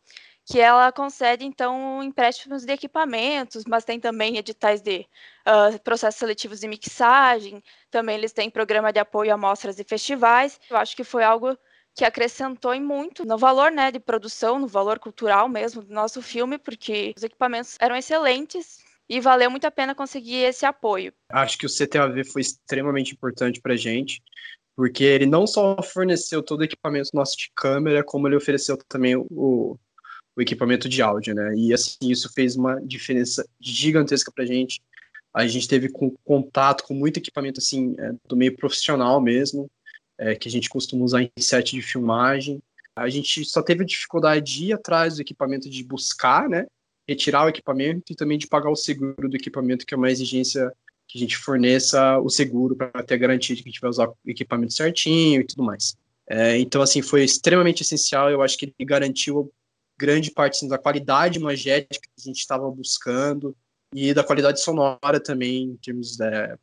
[0.45, 5.07] que ela concede, então, empréstimos de equipamentos, mas tem também editais de
[5.47, 10.59] uh, processos seletivos de mixagem, também eles têm programa de apoio a mostras e festivais.
[10.69, 11.57] Eu acho que foi algo
[11.95, 16.57] que acrescentou muito no valor né, de produção, no valor cultural mesmo do nosso filme,
[16.57, 21.13] porque os equipamentos eram excelentes e valeu muito a pena conseguir esse apoio.
[21.29, 24.23] Acho que o CTAV foi extremamente importante para a gente,
[24.75, 29.17] porque ele não só forneceu todo o equipamento nosso de câmera, como ele ofereceu também
[29.17, 29.77] o,
[30.35, 31.53] o equipamento de áudio, né?
[31.55, 34.81] E assim, isso fez uma diferença gigantesca pra gente.
[35.33, 39.69] A gente teve com, contato com muito equipamento assim é, do meio profissional mesmo,
[40.21, 42.61] é, que a gente costuma usar em set de filmagem.
[42.95, 46.67] A gente só teve dificuldade de ir atrás do equipamento de buscar, né?
[47.07, 50.71] Retirar o equipamento e também de pagar o seguro do equipamento, que é uma exigência
[51.07, 54.07] que a gente forneça o seguro para ter garantia de que a gente vai usar
[54.07, 55.97] o equipamento certinho e tudo mais.
[56.29, 58.29] É, então, assim, foi extremamente essencial.
[58.29, 59.51] Eu acho que ele garantiu
[59.97, 63.55] grande parte assim, da qualidade imagética que a gente estava buscando
[63.93, 66.55] e da qualidade sonora também, em termos é,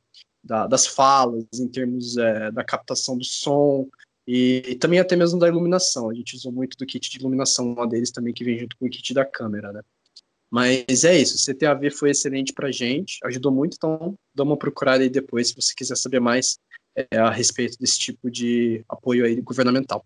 [0.48, 3.86] da, das falas, em termos é, da captação do som
[4.26, 6.08] e, e, também até mesmo da iluminação.
[6.08, 8.86] A gente usou muito do kit de iluminação lá deles também, que vem junto com
[8.86, 9.82] o kit da câmera, né?
[10.50, 15.02] Mas é isso, o CTAV foi excelente pra gente, ajudou muito, então dá uma procurada
[15.02, 16.58] aí depois se você quiser saber mais
[16.96, 20.02] é, a respeito desse tipo de apoio aí governamental.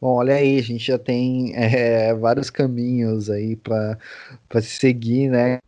[0.00, 3.98] Bom, olha aí, a gente já tem é, vários caminhos aí para
[4.62, 5.58] seguir, né?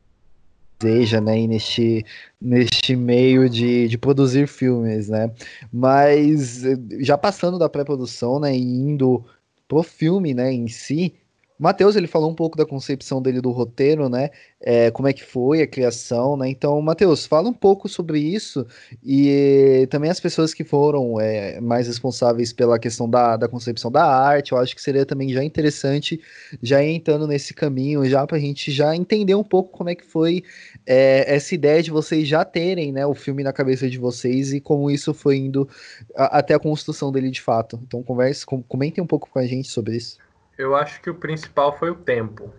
[0.78, 2.04] Deseja, né, neste,
[2.40, 5.32] neste meio de, de produzir filmes, né?
[5.72, 6.62] Mas
[7.00, 9.24] já passando da pré-produção, né, e indo
[9.66, 11.14] pro filme, né, em si,
[11.58, 14.30] Matheus, ele falou um pouco da concepção dele do roteiro, né?
[14.60, 16.48] É, como é que foi a criação, né?
[16.48, 18.66] Então, Matheus, fala um pouco sobre isso
[19.02, 24.04] e também as pessoas que foram é, mais responsáveis pela questão da, da concepção da
[24.04, 24.52] arte.
[24.52, 26.20] Eu acho que seria também já interessante
[26.62, 30.04] já entrando nesse caminho, já para a gente já entender um pouco como é que
[30.04, 30.42] foi
[30.86, 34.60] é, essa ideia de vocês já terem né, o filme na cabeça de vocês e
[34.60, 35.68] como isso foi indo
[36.14, 37.80] a, até a construção dele de fato.
[37.86, 40.25] Então, converse, com, comentem um pouco com a gente sobre isso.
[40.58, 42.52] Eu acho que o principal foi o tempo.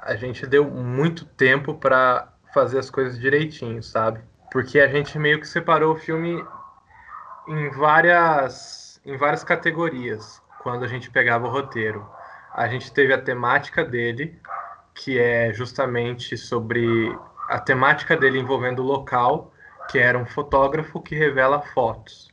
[0.00, 4.20] A gente deu muito tempo para fazer as coisas direitinho, sabe?
[4.50, 6.44] Porque a gente meio que separou o filme
[7.48, 12.06] em várias em várias categorias quando a gente pegava o roteiro.
[12.54, 14.38] A gente teve a temática dele,
[14.94, 16.84] que é justamente sobre
[17.48, 19.52] a temática dele envolvendo o local,
[19.90, 22.30] que era um fotógrafo que revela fotos.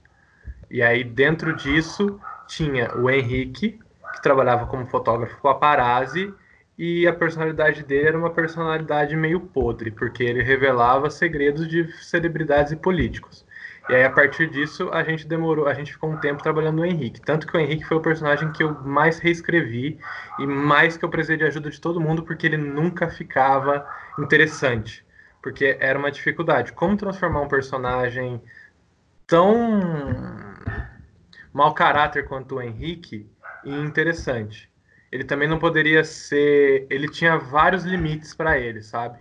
[0.69, 3.79] E aí dentro disso tinha o Henrique,
[4.13, 6.34] que trabalhava como fotógrafo paparazzi
[6.78, 12.72] e a personalidade dele era uma personalidade meio podre, porque ele revelava segredos de celebridades
[12.72, 13.45] e políticos.
[13.89, 16.86] E aí, a partir disso, a gente demorou, a gente ficou um tempo trabalhando no
[16.86, 17.19] Henrique.
[17.19, 20.00] Tanto que o Henrique foi o personagem que eu mais reescrevi
[20.38, 23.86] e mais que eu precisei de ajuda de todo mundo, porque ele nunca ficava
[24.19, 25.04] interessante.
[25.41, 26.72] Porque era uma dificuldade.
[26.72, 28.39] Como transformar um personagem
[29.26, 29.72] tão
[31.52, 33.28] mau caráter quanto o Henrique
[33.63, 34.69] e interessante.
[35.12, 36.86] Ele também não poderia ser.
[36.89, 39.19] Ele tinha vários limites para ele, sabe?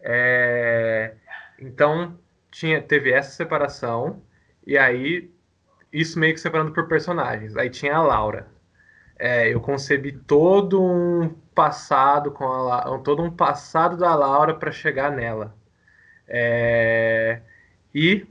[0.00, 1.14] É...
[1.58, 2.18] Então
[2.50, 4.22] tinha, teve essa separação
[4.66, 5.30] e aí
[5.92, 7.56] isso meio que separando por personagens.
[7.56, 8.48] Aí tinha a Laura.
[9.18, 15.12] É, eu concebi todo um passado com a todo um passado da Laura para chegar
[15.12, 15.54] nela.
[16.26, 17.42] É...
[17.94, 18.26] E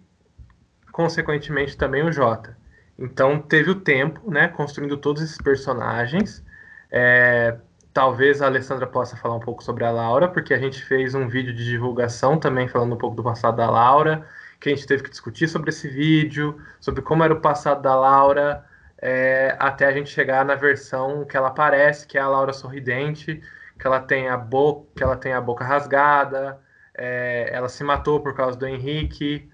[0.91, 2.57] consequentemente também o Jota.
[3.01, 6.43] Então teve o tempo, né, construindo todos esses personagens.
[6.91, 7.57] É,
[7.91, 11.27] talvez a Alessandra possa falar um pouco sobre a Laura, porque a gente fez um
[11.27, 14.25] vídeo de divulgação também falando um pouco do passado da Laura,
[14.59, 17.95] que a gente teve que discutir sobre esse vídeo, sobre como era o passado da
[17.95, 18.63] Laura,
[18.99, 23.41] é, até a gente chegar na versão que ela aparece, que é a Laura sorridente,
[23.79, 26.59] que ela tem a boca, que ela tem a boca rasgada,
[26.93, 29.49] é, ela se matou por causa do Henrique,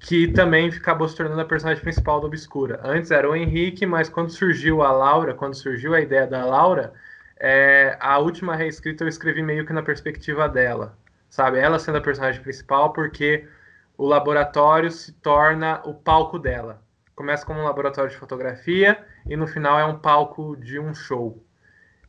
[0.00, 2.80] que também acabou se tornando a personagem principal do Obscura.
[2.84, 6.92] Antes era o Henrique, mas quando surgiu a Laura, quando surgiu a ideia da Laura,
[7.38, 10.96] é, a última reescrita eu escrevi meio que na perspectiva dela,
[11.28, 11.58] sabe?
[11.58, 13.48] Ela sendo a personagem principal, porque
[13.96, 16.82] o laboratório se torna o palco dela.
[17.14, 21.44] Começa como um laboratório de fotografia e no final é um palco de um show.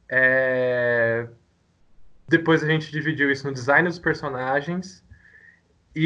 [0.07, 1.27] É...
[2.27, 5.03] Depois a gente dividiu isso no design dos personagens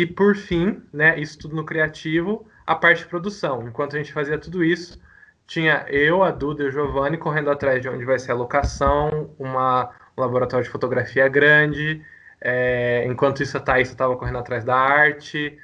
[0.01, 3.67] e por fim, né, isso tudo no criativo, a parte de produção.
[3.67, 4.99] Enquanto a gente fazia tudo isso,
[5.45, 9.35] tinha eu, a Duda e o Giovanni correndo atrás de onde vai ser a locação,
[9.37, 12.03] uma, um laboratório de fotografia grande.
[12.41, 15.57] É, enquanto isso, a Thaís estava correndo atrás da arte,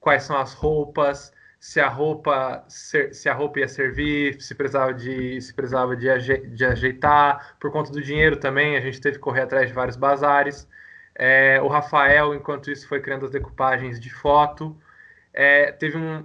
[0.00, 5.40] quais são as roupas, se a roupa se a roupa ia servir, se precisava de
[5.40, 6.06] se precisava de,
[6.48, 9.96] de ajeitar, por conta do dinheiro também, a gente teve que correr atrás de vários
[9.96, 10.68] bazares.
[11.18, 14.76] É, o Rafael, enquanto isso, foi criando as decoupagens de foto.
[15.32, 16.24] É, teve um,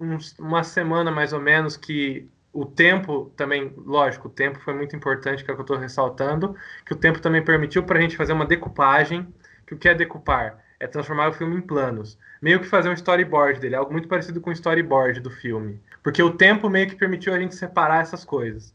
[0.00, 4.96] um, uma semana mais ou menos que o tempo também, lógico, o tempo foi muito
[4.96, 8.02] importante, que é o que eu estou ressaltando, que o tempo também permitiu para a
[8.02, 9.26] gente fazer uma decupagem.
[9.66, 10.62] Que o que é decupar?
[10.78, 12.18] É transformar o filme em planos.
[12.40, 15.80] Meio que fazer um storyboard dele, algo muito parecido com o storyboard do filme.
[16.02, 18.74] Porque o tempo meio que permitiu a gente separar essas coisas.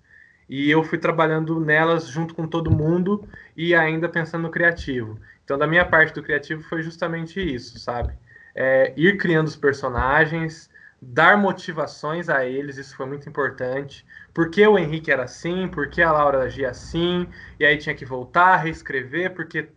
[0.50, 5.18] E eu fui trabalhando nelas junto com todo mundo e ainda pensando no criativo.
[5.52, 8.14] Então, da minha parte do criativo foi justamente isso, sabe?
[8.56, 10.70] É, ir criando os personagens,
[11.02, 14.06] dar motivações a eles, isso foi muito importante.
[14.34, 17.28] Por que o Henrique era assim, por que a Laura agia assim,
[17.60, 19.68] e aí tinha que voltar, reescrever, porque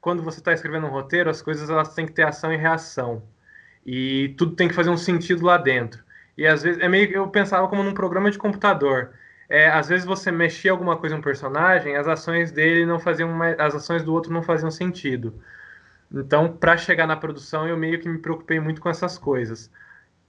[0.00, 3.22] quando você está escrevendo um roteiro, as coisas elas têm que ter ação e reação.
[3.84, 6.02] E tudo tem que fazer um sentido lá dentro.
[6.38, 9.12] E às vezes, é meio eu pensava como num programa de computador
[9.48, 13.58] é, às vezes você mexia alguma coisa no personagem, as ações dele não faziam mais,
[13.58, 15.34] as ações do outro não faziam sentido.
[16.12, 19.70] Então, para chegar na produção, eu meio que me preocupei muito com essas coisas.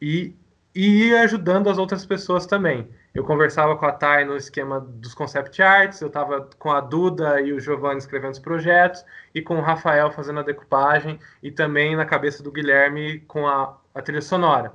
[0.01, 0.35] E,
[0.73, 2.89] e ia ajudando as outras pessoas também.
[3.13, 7.41] Eu conversava com a Thay no esquema dos concept arts, eu estava com a Duda
[7.41, 9.03] e o Giovanni escrevendo os projetos,
[9.33, 13.77] e com o Rafael fazendo a decupagem, e também na cabeça do Guilherme com a,
[13.95, 14.73] a trilha sonora.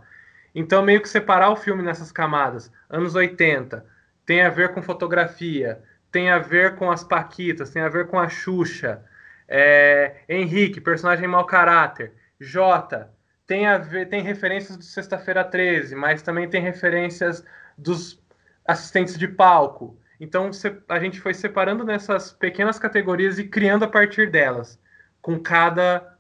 [0.55, 2.71] Então, meio que separar o filme nessas camadas.
[2.89, 3.85] Anos 80,
[4.27, 8.19] tem a ver com fotografia, tem a ver com as Paquitas, tem a ver com
[8.19, 9.05] a Xuxa.
[9.49, 12.13] É, Henrique, personagem mau caráter.
[12.39, 13.13] Jota,
[13.47, 17.45] tem a ver, tem referências do Sexta-feira 13, mas também tem referências
[17.77, 18.23] dos
[18.67, 19.99] assistentes de palco.
[20.21, 20.51] Então
[20.89, 24.79] a gente foi separando nessas pequenas categorias e criando a partir delas,
[25.21, 26.13] com cada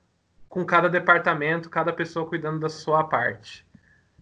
[0.49, 3.67] com cada departamento, cada pessoa cuidando da sua parte.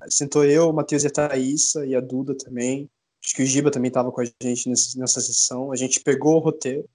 [0.08, 2.88] Sentou eu, o Matheus e a Thaísa, e a Duda também.
[3.24, 5.70] Acho que o Giba também estava com a gente nesse, nessa sessão.
[5.70, 6.88] A gente pegou o roteiro,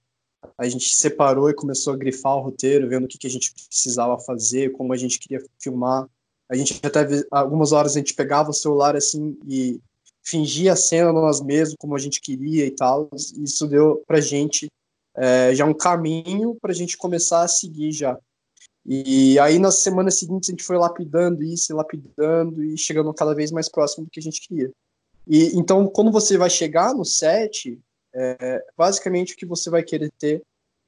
[0.56, 3.52] a gente separou e começou a grifar o roteiro, vendo o que, que a gente
[3.52, 6.08] precisava fazer, como a gente queria filmar.
[6.50, 9.80] A gente até algumas horas a gente pegava o celular assim e
[10.22, 13.08] fingia a cena nós mesmos, como a gente queria e tal.
[13.14, 14.68] Isso deu pra gente
[15.16, 18.18] é, já um caminho para a gente começar a seguir já.
[18.84, 23.50] E aí nas semanas seguintes a gente foi lapidando isso, lapidando e chegando cada vez
[23.50, 24.70] mais próximo do que a gente queria.
[25.28, 27.78] E então quando você vai chegar no set,
[28.14, 30.42] é, basicamente o que você vai querer ter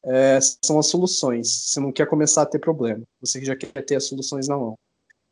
[0.05, 1.49] é, são as soluções.
[1.49, 4.79] Você não quer começar a ter problema, você já quer ter as soluções na mão.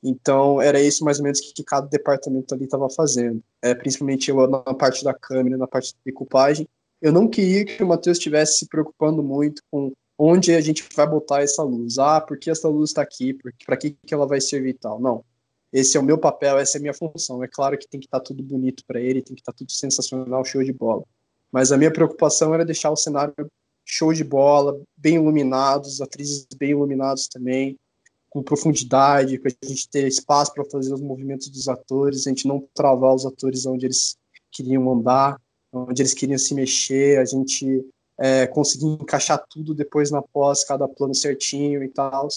[0.03, 4.31] Então era isso mais ou menos que, que cada departamento ali estava fazendo, é, principalmente
[4.31, 6.69] eu na parte da câmera, na parte da decupagem.
[7.01, 11.07] Eu não queria que o Matheus estivesse se preocupando muito com onde a gente vai
[11.07, 11.99] botar essa luz.
[11.99, 13.39] Ah, por que essa luz está aqui?
[13.65, 15.01] Para que, que ela vai servir e tal?
[15.01, 15.25] Não.
[15.73, 17.43] Esse é o meu papel, essa é a minha função.
[17.43, 19.59] É claro que tem que estar tá tudo bonito para ele, tem que estar tá
[19.59, 21.05] tudo sensacional, show de bola.
[21.53, 23.35] Mas a minha preocupação era deixar o cenário
[23.85, 27.79] show de bola, bem iluminados, atrizes bem iluminados também,
[28.29, 32.47] com profundidade, para a gente ter espaço para fazer os movimentos dos atores, a gente
[32.47, 34.19] não travar os atores onde eles
[34.51, 35.41] queriam andar,
[35.73, 37.87] onde eles queriam se mexer, a gente
[38.19, 42.29] é, conseguir encaixar tudo depois na pós, cada plano certinho e tal.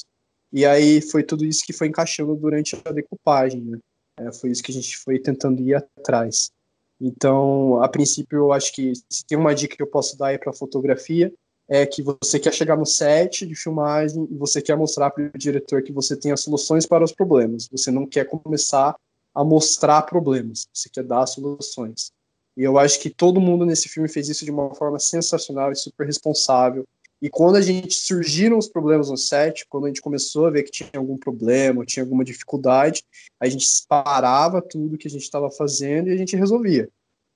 [0.52, 3.80] E aí foi tudo isso que foi encaixando durante a decupagem, né?
[4.18, 6.52] É, foi isso que a gente foi tentando ir atrás.
[7.00, 10.38] Então, a princípio, eu acho que se tem uma dica que eu posso dar aí
[10.38, 11.34] para fotografia,
[11.68, 15.38] é que você quer chegar no set de filmagem e você quer mostrar para o
[15.38, 17.68] diretor que você tem as soluções para os problemas.
[17.72, 18.96] Você não quer começar
[19.34, 22.12] a mostrar problemas, você quer dar soluções.
[22.58, 25.76] E eu acho que todo mundo nesse filme fez isso de uma forma sensacional e
[25.76, 26.86] super responsável.
[27.22, 30.64] E quando a gente surgiram os problemas no set, quando a gente começou a ver
[30.64, 33.04] que tinha algum problema, tinha alguma dificuldade,
[33.40, 36.90] a gente parava tudo que a gente estava fazendo e a gente resolvia.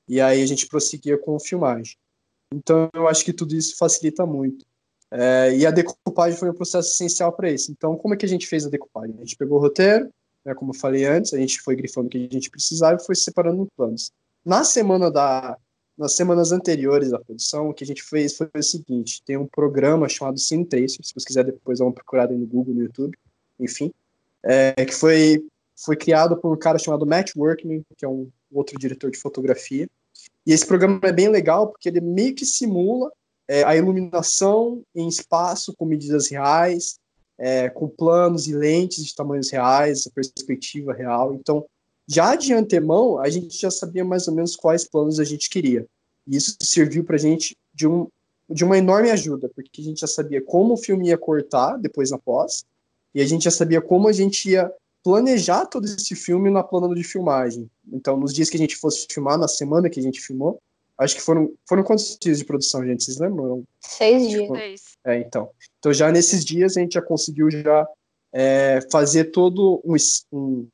[0.07, 1.95] E aí a gente prosseguia com a filmagem.
[2.51, 4.65] Então eu acho que tudo isso facilita muito.
[5.11, 7.71] É, e a decupagem foi um processo essencial para isso.
[7.71, 9.15] Então, como é que a gente fez a decupagem?
[9.15, 10.09] A gente pegou o roteiro,
[10.43, 13.05] né, como eu falei antes, a gente foi grifando o que a gente precisava e
[13.05, 14.11] foi separando em planos.
[14.43, 15.57] Na semana da,
[15.97, 19.47] nas semanas anteriores à produção, o que a gente fez foi o seguinte: tem um
[19.47, 23.17] programa chamado Cine Tracer, se você quiser depois dar uma procurada no Google, no YouTube,
[23.60, 23.93] enfim,
[24.43, 25.43] é, que foi,
[25.75, 29.88] foi criado por um cara chamado Matt Workman, que é um outro diretor de fotografia.
[30.45, 33.12] E esse programa é bem legal porque ele meio que simula
[33.47, 36.99] é, a iluminação em espaço com medidas reais,
[37.38, 41.34] é, com planos e lentes de tamanhos reais, perspectiva real.
[41.34, 41.65] Então,
[42.07, 45.85] já de antemão, a gente já sabia mais ou menos quais planos a gente queria.
[46.27, 48.07] E isso serviu para a gente de, um,
[48.49, 52.11] de uma enorme ajuda, porque a gente já sabia como o filme ia cortar depois
[52.11, 52.65] na pós,
[53.13, 54.71] e a gente já sabia como a gente ia
[55.03, 57.69] planejar todo esse filme na plano de filmagem.
[57.93, 60.59] Então, nos dias que a gente fosse filmar, na semana que a gente filmou,
[60.97, 63.03] acho que foram, foram quantos dias de produção, gente?
[63.03, 63.63] Vocês lembram?
[63.79, 64.81] Seis dias.
[65.05, 65.49] É, então.
[65.79, 67.87] Então, já nesses dias, a gente já conseguiu já
[68.33, 69.95] é, fazer todo um,
[70.33, 70.67] um,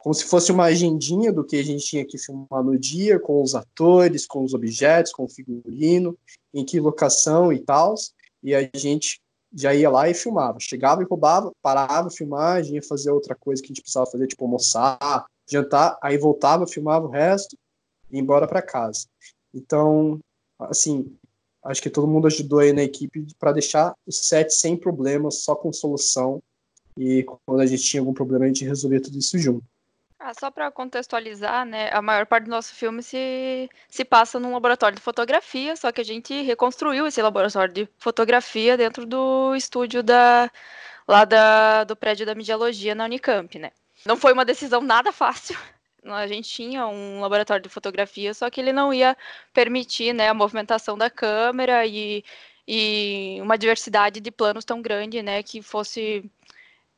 [0.00, 3.42] como se fosse uma agendinha do que a gente tinha que filmar no dia, com
[3.42, 6.18] os atores, com os objetos, com o figurino,
[6.54, 7.94] em que locação e tal.
[8.42, 9.20] E a gente
[9.52, 10.58] já ia lá e filmava.
[10.58, 14.26] Chegava e roubava, parava a filmagem, ia fazer outra coisa que a gente precisava fazer,
[14.26, 17.54] tipo almoçar, jantar, aí voltava, filmava o resto
[18.10, 19.06] e ia embora para casa.
[19.52, 20.18] Então,
[20.58, 21.14] assim,
[21.62, 25.54] acho que todo mundo ajudou aí na equipe para deixar o set sem problemas, só
[25.54, 26.42] com solução.
[26.96, 29.64] E quando a gente tinha algum problema, a gente resolvia tudo isso junto.
[30.22, 34.52] Ah, só para contextualizar, né, a maior parte do nosso filme se, se passa num
[34.52, 40.02] laboratório de fotografia, só que a gente reconstruiu esse laboratório de fotografia dentro do estúdio
[40.02, 40.50] da,
[41.08, 43.70] lá da, do prédio da Mediologia na Unicamp, né.
[44.04, 45.56] Não foi uma decisão nada fácil.
[46.04, 49.16] A gente tinha um laboratório de fotografia, só que ele não ia
[49.54, 52.24] permitir né, a movimentação da câmera e,
[52.66, 56.30] e uma diversidade de planos tão grande né, que fosse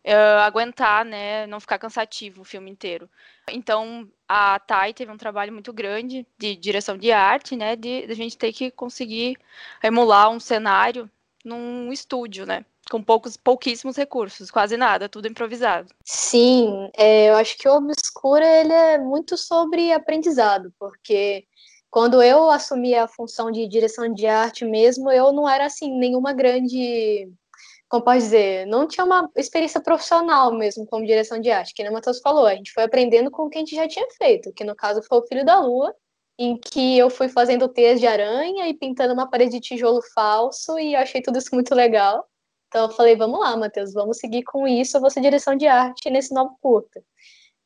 [0.06, 3.08] uh, aguentar, né, não ficar cansativo o filme inteiro.
[3.50, 8.12] Então, a Thay teve um trabalho muito grande de direção de arte, né, de, de
[8.12, 9.36] a gente ter que conseguir
[9.82, 11.10] emular um cenário
[11.44, 15.92] num estúdio, né, com poucos, pouquíssimos recursos, quase nada, tudo improvisado.
[16.04, 21.44] Sim, é, eu acho que o Obscura ele é muito sobre aprendizado, porque
[21.90, 26.32] quando eu assumi a função de direção de arte mesmo, eu não era assim nenhuma
[26.32, 27.28] grande
[27.92, 31.90] como pode dizer, não tinha uma experiência profissional mesmo como direção de arte, que nem
[31.90, 34.50] o Matheus falou, a gente foi aprendendo com o que a gente já tinha feito,
[34.54, 35.94] que no caso foi o Filho da Lua,
[36.38, 40.78] em que eu fui fazendo teias de aranha e pintando uma parede de tijolo falso
[40.78, 42.26] e achei tudo isso muito legal.
[42.68, 45.66] Então eu falei, vamos lá, Matheus, vamos seguir com isso, eu vou ser direção de
[45.66, 47.04] arte nesse novo curta.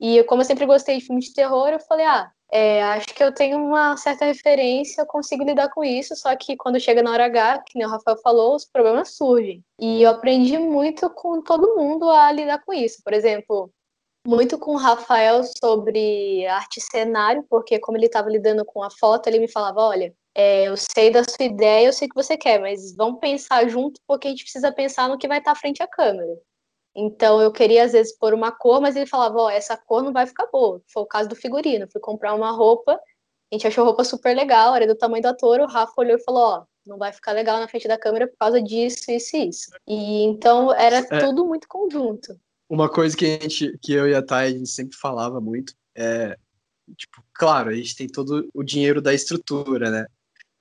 [0.00, 3.22] E como eu sempre gostei de filme de terror, eu falei, ah, é, acho que
[3.22, 7.10] eu tenho uma certa referência, eu consigo lidar com isso, só que quando chega na
[7.10, 9.64] hora H, que nem o Rafael falou, os problemas surgem.
[9.80, 13.02] E eu aprendi muito com todo mundo a lidar com isso.
[13.02, 13.70] Por exemplo,
[14.26, 19.28] muito com o Rafael sobre arte cenário, porque como ele estava lidando com a foto,
[19.28, 22.36] ele me falava, olha, é, eu sei da sua ideia, eu sei o que você
[22.36, 25.56] quer, mas vamos pensar junto, porque a gente precisa pensar no que vai estar à
[25.56, 26.36] frente à câmera.
[26.96, 30.02] Então eu queria às vezes pôr uma cor, mas ele falava, ó, oh, essa cor
[30.02, 30.80] não vai ficar boa.
[30.90, 31.86] Foi o caso do figurino.
[31.92, 35.28] Fui comprar uma roupa, a gente achou a roupa super legal, era do tamanho do
[35.28, 37.98] ator, o Rafa olhou e falou, ó, oh, não vai ficar legal na frente da
[37.98, 39.70] câmera por causa disso, isso e isso.
[39.86, 42.34] E então era é, tudo muito conjunto.
[42.68, 45.74] Uma coisa que a gente, que eu e a Thay, a gente sempre falava muito
[45.94, 46.36] é,
[46.96, 50.06] tipo, claro, a gente tem todo o dinheiro da estrutura, né?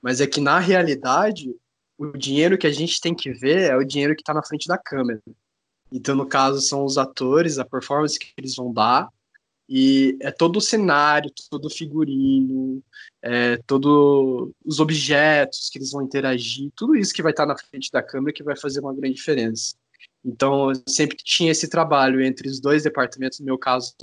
[0.01, 1.53] Mas é que na realidade,
[1.97, 4.67] o dinheiro que a gente tem que ver é o dinheiro que está na frente
[4.67, 5.21] da câmera.
[5.91, 9.09] Então, no caso, são os atores, a performance que eles vão dar,
[9.67, 12.83] e é todo o cenário, todo o figurino,
[13.21, 17.91] é, todos os objetos que eles vão interagir, tudo isso que vai estar na frente
[17.91, 19.75] da câmera que vai fazer uma grande diferença.
[20.23, 23.93] Então, sempre tinha esse trabalho entre os dois departamentos, no meu caso,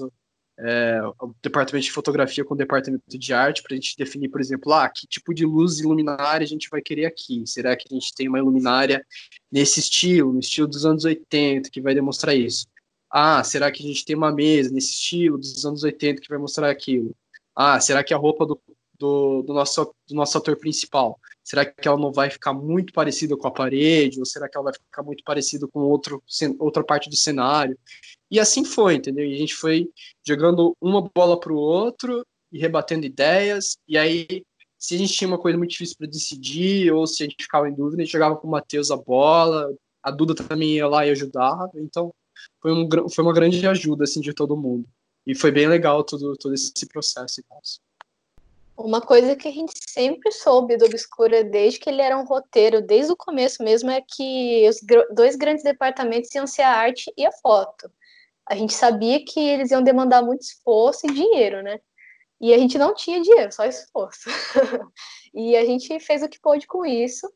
[0.58, 4.40] é, o departamento de fotografia com o departamento de arte, para a gente definir, por
[4.40, 7.42] exemplo, ah, que tipo de luz e luminária a gente vai querer aqui.
[7.46, 9.04] Será que a gente tem uma luminária
[9.50, 12.66] nesse estilo, no estilo dos anos 80, que vai demonstrar isso?
[13.10, 16.38] Ah, será que a gente tem uma mesa nesse estilo dos anos 80 que vai
[16.38, 17.14] mostrar aquilo?
[17.54, 18.60] Ah, será que a roupa do,
[18.98, 23.36] do, do, nosso, do nosso ator principal, será que ela não vai ficar muito parecida
[23.36, 24.18] com a parede?
[24.18, 26.22] Ou será que ela vai ficar muito parecida com outro,
[26.58, 27.76] outra parte do cenário?
[28.32, 29.26] E assim foi, entendeu?
[29.26, 29.90] E a gente foi
[30.26, 33.76] jogando uma bola para o outro e rebatendo ideias.
[33.86, 34.42] E aí,
[34.78, 37.68] se a gente tinha uma coisa muito difícil para decidir, ou se a gente ficava
[37.68, 39.70] em dúvida, a gente jogava com o Matheus a bola.
[40.02, 41.70] A Duda também ia lá e ajudava.
[41.74, 42.10] Então,
[42.62, 44.88] foi, um, foi uma grande ajuda assim, de todo mundo.
[45.26, 47.42] E foi bem legal todo, todo esse processo.
[48.78, 52.80] Uma coisa que a gente sempre soube do Obscura desde que ele era um roteiro,
[52.80, 54.78] desde o começo mesmo, é que os
[55.14, 57.92] dois grandes departamentos iam ser a arte e a foto
[58.52, 61.80] a gente sabia que eles iam demandar muito esforço e dinheiro, né?
[62.38, 64.28] E a gente não tinha dinheiro, só esforço.
[65.32, 67.26] e a gente fez o que pôde com isso,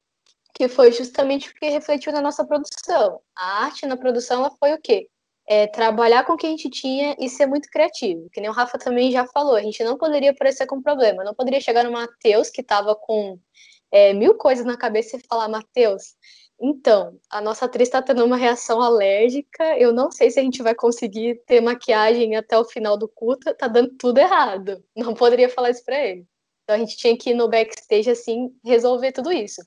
[0.55, 3.19] que foi justamente o que refletiu na nossa produção.
[3.35, 5.09] A arte na produção ela foi o quê?
[5.49, 8.29] É, trabalhar com o que a gente tinha e ser muito criativo.
[8.31, 11.35] Que nem o Rafa também já falou, a gente não poderia aparecer com problema, não
[11.35, 13.39] poderia chegar no Matheus, que estava com
[13.91, 16.14] é, mil coisas na cabeça e falar, Matheus,
[16.61, 19.79] então, a nossa atriz está tendo uma reação alérgica.
[19.79, 23.55] Eu não sei se a gente vai conseguir ter maquiagem até o final do culto.
[23.55, 24.83] Tá dando tudo errado.
[24.97, 26.27] Não poderia falar isso para ele.
[26.65, 29.63] Então a gente tinha que ir no backstage assim resolver tudo isso.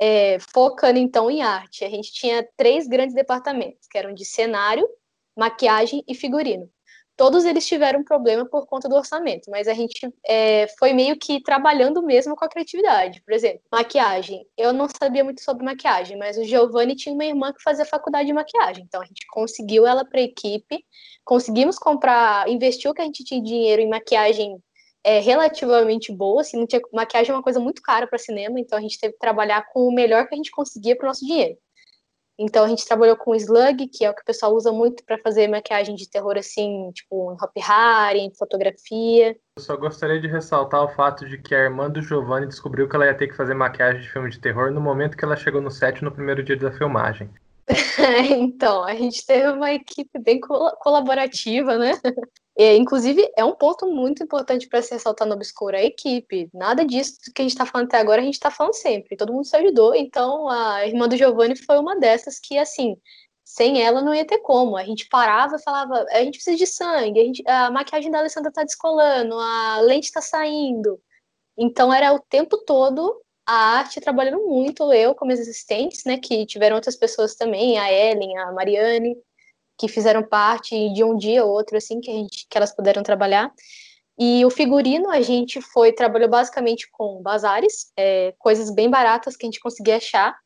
[0.00, 4.88] É, focando então em arte, a gente tinha três grandes departamentos, que eram de cenário,
[5.36, 6.70] maquiagem e figurino
[7.18, 11.42] todos eles tiveram problema por conta do orçamento, mas a gente é, foi meio que
[11.42, 13.20] trabalhando mesmo com a criatividade.
[13.22, 14.46] Por exemplo, maquiagem.
[14.56, 18.28] Eu não sabia muito sobre maquiagem, mas o Giovanni tinha uma irmã que fazia faculdade
[18.28, 20.84] de maquiagem, então a gente conseguiu ela para a equipe,
[21.24, 24.56] conseguimos comprar, investiu que a gente tinha dinheiro em maquiagem
[25.02, 28.78] é, relativamente boa, assim, não tinha, maquiagem é uma coisa muito cara para cinema, então
[28.78, 31.26] a gente teve que trabalhar com o melhor que a gente conseguia para o nosso
[31.26, 31.58] dinheiro.
[32.38, 35.18] Então a gente trabalhou com slug, que é o que o pessoal usa muito para
[35.18, 39.36] fazer maquiagem de terror assim, tipo em Hop Harry, em fotografia.
[39.56, 42.94] Eu só gostaria de ressaltar o fato de que a irmã do Giovanni descobriu que
[42.94, 45.60] ela ia ter que fazer maquiagem de filme de terror no momento que ela chegou
[45.60, 47.28] no set no primeiro dia da filmagem.
[48.38, 51.92] então, a gente teve uma equipe bem colaborativa, né?
[52.60, 56.50] É, inclusive, é um ponto muito importante para se ressaltar no Obscuro, a equipe.
[56.52, 59.16] Nada disso que a gente está falando até agora, a gente está falando sempre.
[59.16, 62.96] Todo mundo se ajudou, então a irmã do Giovanni foi uma dessas que, assim,
[63.44, 64.76] sem ela não ia ter como.
[64.76, 68.18] A gente parava e falava, a gente precisa de sangue, a, gente, a maquiagem da
[68.18, 71.00] Alessandra está descolando, a lente está saindo.
[71.56, 76.76] Então era o tempo todo a arte trabalhando muito, eu como assistentes, né, que tiveram
[76.76, 79.16] outras pessoas também, a Ellen, a Mariane,
[79.78, 83.02] que fizeram parte de um dia ou outro, assim, que, a gente, que elas puderam
[83.02, 83.52] trabalhar.
[84.18, 89.46] E o figurino a gente foi, trabalhou basicamente com bazares, é, coisas bem baratas que
[89.46, 90.36] a gente conseguia achar,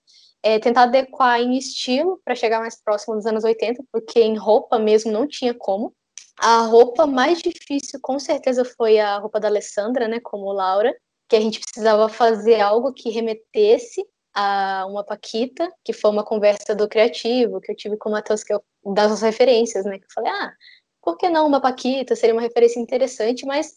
[0.43, 4.79] é, tentar adequar em estilo para chegar mais próximo dos anos 80, porque em roupa
[4.79, 5.95] mesmo não tinha como.
[6.39, 10.95] A roupa mais difícil, com certeza, foi a roupa da Alessandra, né, como Laura,
[11.27, 14.05] que a gente precisava fazer algo que remetesse
[14.35, 18.45] a uma Paquita, que foi uma conversa do criativo, que eu tive com o Matheus,
[18.45, 18.63] que eu,
[18.95, 19.99] das referências, né?
[19.99, 20.53] Que eu falei, ah,
[21.03, 22.17] por que não uma Paquita?
[22.17, 23.77] Seria uma referência interessante, mas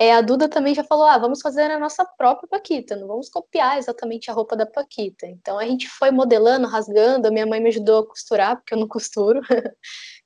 [0.00, 3.28] é, a Duda também já falou: ah, vamos fazer a nossa própria Paquita, não vamos
[3.28, 5.26] copiar exatamente a roupa da Paquita.
[5.26, 8.78] Então a gente foi modelando, rasgando, a minha mãe me ajudou a costurar, porque eu
[8.78, 9.40] não costuro.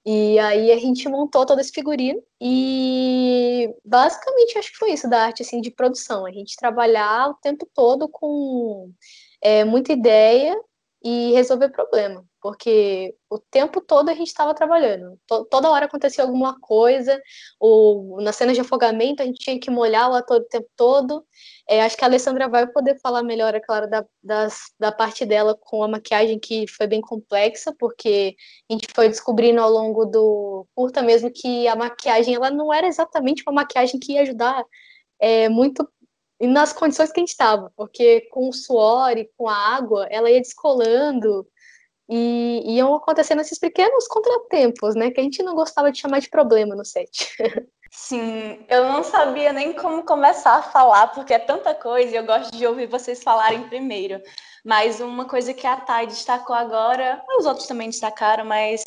[0.07, 5.25] e aí a gente montou todo esse figurino e basicamente acho que foi isso da
[5.25, 6.25] arte assim, de produção.
[6.25, 8.93] A gente trabalhar o tempo todo com
[9.45, 10.61] é, muita ideia
[11.05, 15.19] e resolver problema porque o tempo todo a gente estava trabalhando.
[15.27, 17.19] toda hora acontecia alguma coisa,
[17.59, 21.25] ou na cena de afogamento a gente tinha que molhar o ator o tempo todo.
[21.67, 25.25] É, acho que a Alessandra vai poder falar melhor, é claro, da, das, da parte
[25.25, 28.37] dela com a maquiagem que foi bem complexa, porque
[28.71, 32.87] a gente foi descobrindo ao longo do curta mesmo que a maquiagem ela não era
[32.87, 34.63] exatamente uma maquiagem que ia ajudar
[35.19, 35.89] é, muito
[36.41, 40.31] nas condições que a gente estava, porque com o suor e com a água, ela
[40.31, 41.47] ia descolando,
[42.09, 45.11] e iam acontecendo esses pequenos contratempos, né?
[45.11, 47.35] Que a gente não gostava de chamar de problema no set.
[47.91, 52.27] Sim, eu não sabia nem como começar a falar, porque é tanta coisa e eu
[52.27, 54.21] gosto de ouvir vocês falarem primeiro.
[54.65, 58.83] Mas uma coisa que a Thay destacou agora, os outros também destacaram, mas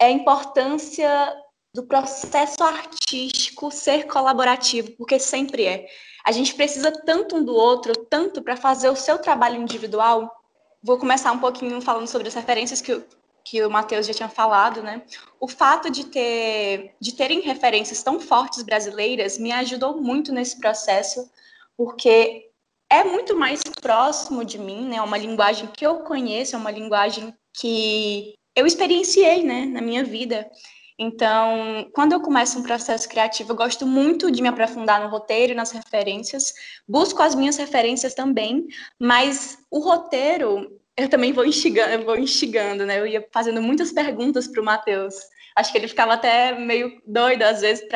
[0.00, 1.36] é a importância
[1.76, 5.86] do processo artístico ser colaborativo, porque sempre é.
[6.24, 10.34] A gente precisa tanto um do outro, tanto para fazer o seu trabalho individual,
[10.82, 13.04] vou começar um pouquinho falando sobre as referências que,
[13.44, 15.02] que o Matheus já tinha falado, né?
[15.38, 21.30] O fato de, ter, de terem referências tão fortes brasileiras me ajudou muito nesse processo,
[21.76, 22.48] porque
[22.88, 24.96] é muito mais próximo de mim, né?
[24.96, 30.02] É uma linguagem que eu conheço, é uma linguagem que eu experienciei, né, na minha
[30.02, 30.50] vida.
[30.98, 35.52] Então, quando eu começo um processo criativo, eu gosto muito de me aprofundar no roteiro
[35.52, 36.54] e nas referências,
[36.88, 38.66] busco as minhas referências também,
[38.98, 42.98] mas o roteiro eu também vou instigando, vou instigando, né?
[42.98, 45.14] Eu ia fazendo muitas perguntas para o Matheus.
[45.54, 47.86] Acho que ele ficava até meio doido às vezes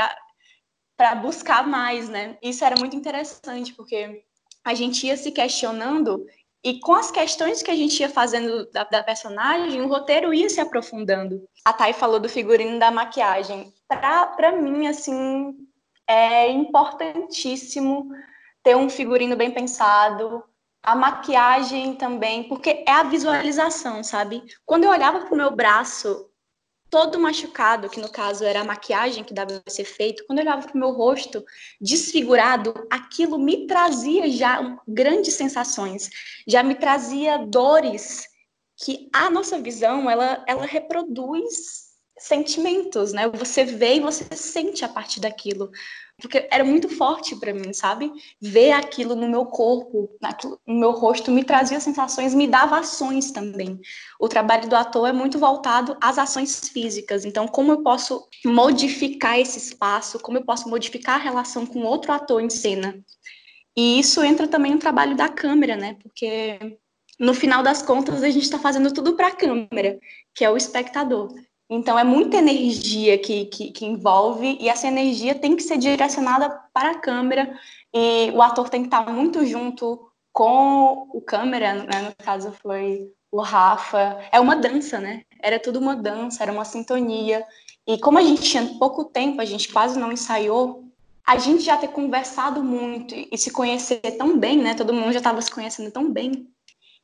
[0.96, 2.36] para buscar mais, né?
[2.42, 4.22] Isso era muito interessante, porque
[4.62, 6.26] a gente ia se questionando
[6.62, 10.48] e com as questões que a gente ia fazendo da, da, personagem, o roteiro ia
[10.48, 11.42] se aprofundando.
[11.64, 13.72] A Thay falou do figurino da maquiagem.
[13.88, 15.54] Para mim, assim,
[16.06, 18.10] é importantíssimo
[18.62, 20.44] ter um figurino bem pensado,
[20.82, 24.42] a maquiagem também, porque é a visualização, sabe?
[24.64, 26.29] Quando eu olhava para o meu braço
[26.90, 30.66] todo machucado, que no caso era a maquiagem que dava ser feito, quando eu olhava
[30.66, 31.44] para o meu rosto
[31.80, 36.10] desfigurado, aquilo me trazia já grandes sensações,
[36.46, 38.28] já me trazia dores
[38.76, 43.28] que a nossa visão ela, ela reproduz sentimentos, né?
[43.28, 45.70] Você vê e você sente a partir daquilo
[46.20, 48.12] porque era muito forte para mim, sabe?
[48.40, 50.10] Ver aquilo no meu corpo,
[50.66, 53.80] no meu rosto, me trazia sensações, me dava ações também.
[54.18, 57.24] O trabalho do ator é muito voltado às ações físicas.
[57.24, 60.20] Então, como eu posso modificar esse espaço?
[60.20, 63.02] Como eu posso modificar a relação com outro ator em cena?
[63.76, 65.96] E isso entra também no trabalho da câmera, né?
[66.02, 66.78] Porque
[67.18, 69.98] no final das contas a gente está fazendo tudo para a câmera,
[70.34, 71.32] que é o espectador.
[71.70, 76.50] Então, é muita energia que, que, que, envolve, e essa energia tem que ser direcionada
[76.74, 77.56] para a câmera,
[77.94, 82.02] e o ator tem que estar muito junto com o câmera, né?
[82.02, 84.18] no caso foi o Rafa.
[84.32, 85.22] É uma dança, né?
[85.40, 87.44] Era tudo uma dança, era uma sintonia.
[87.86, 90.84] E como a gente tinha pouco tempo, a gente quase não ensaiou,
[91.24, 94.74] a gente já ter conversado muito e se conhecer tão bem, né?
[94.74, 96.48] Todo mundo já estava se conhecendo tão bem,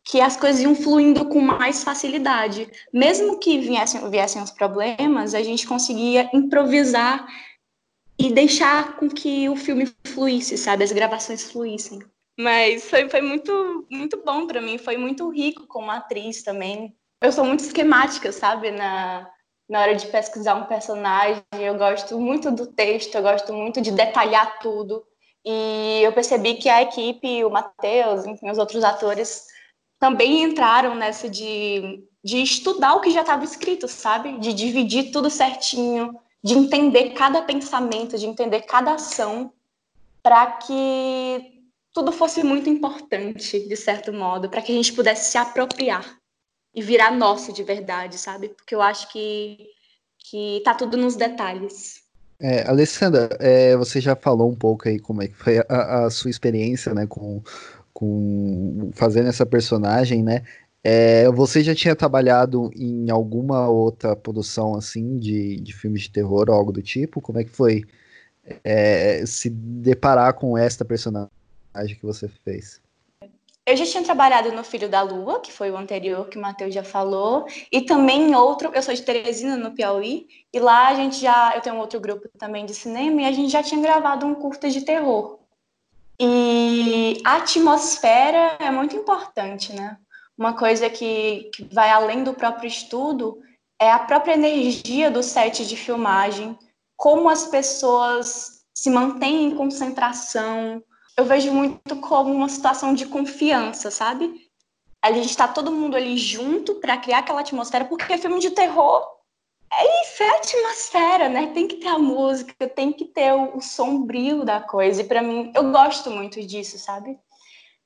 [0.06, 2.70] que as coisas iam fluindo com mais facilidade.
[2.92, 7.26] Mesmo que viessem, viessem os problemas, a gente conseguia improvisar
[8.16, 10.84] e deixar com que o filme fluísse, sabe?
[10.84, 11.98] As gravações fluíssem.
[12.38, 16.94] Mas foi, foi muito, muito bom para mim, foi muito rico como atriz também.
[17.20, 18.70] Eu sou muito esquemática, sabe?
[18.70, 19.28] Na,
[19.68, 23.90] na hora de pesquisar um personagem, eu gosto muito do texto, eu gosto muito de
[23.90, 25.02] detalhar tudo.
[25.44, 29.46] E eu percebi que a equipe, o Matheus, enfim, os outros atores,
[30.06, 34.38] também entraram nessa de, de estudar o que já estava escrito, sabe?
[34.38, 39.52] De dividir tudo certinho, de entender cada pensamento, de entender cada ação,
[40.22, 41.60] para que
[41.92, 46.04] tudo fosse muito importante, de certo modo, para que a gente pudesse se apropriar
[46.72, 48.50] e virar nosso de verdade, sabe?
[48.50, 49.58] Porque eu acho que,
[50.20, 52.06] que tá tudo nos detalhes.
[52.38, 56.10] É, Alessandra, é, você já falou um pouco aí como é que foi a, a
[56.10, 57.42] sua experiência né, com
[57.96, 60.42] com fazendo essa personagem, né?
[60.84, 66.50] É, você já tinha trabalhado em alguma outra produção assim de, de filmes de terror
[66.50, 67.22] ou algo do tipo?
[67.22, 67.84] Como é que foi
[68.62, 71.30] é, se deparar com esta personagem
[71.98, 72.82] que você fez?
[73.66, 76.72] eu já tinha trabalhado no Filho da Lua, que foi o anterior que o Matheus
[76.72, 80.94] já falou, e também em outro, eu sou de Teresina, no Piauí, e lá a
[80.94, 83.82] gente já, eu tenho um outro grupo também de cinema, e a gente já tinha
[83.82, 85.40] gravado um curta de terror.
[86.20, 89.98] E a atmosfera é muito importante, né?
[90.36, 93.38] Uma coisa que, que vai além do próprio estudo
[93.80, 96.58] é a própria energia do set de filmagem,
[96.96, 100.82] como as pessoas se mantêm em concentração,
[101.16, 104.34] eu vejo muito como uma situação de confiança, sabe?
[105.02, 109.15] A gente está todo mundo ali junto para criar aquela atmosfera, porque filme de terror
[109.78, 111.50] é isso, é a atmosfera, né?
[111.52, 115.02] Tem que ter a música, tem que ter o, o sombrio da coisa.
[115.02, 117.18] E para mim, eu gosto muito disso, sabe?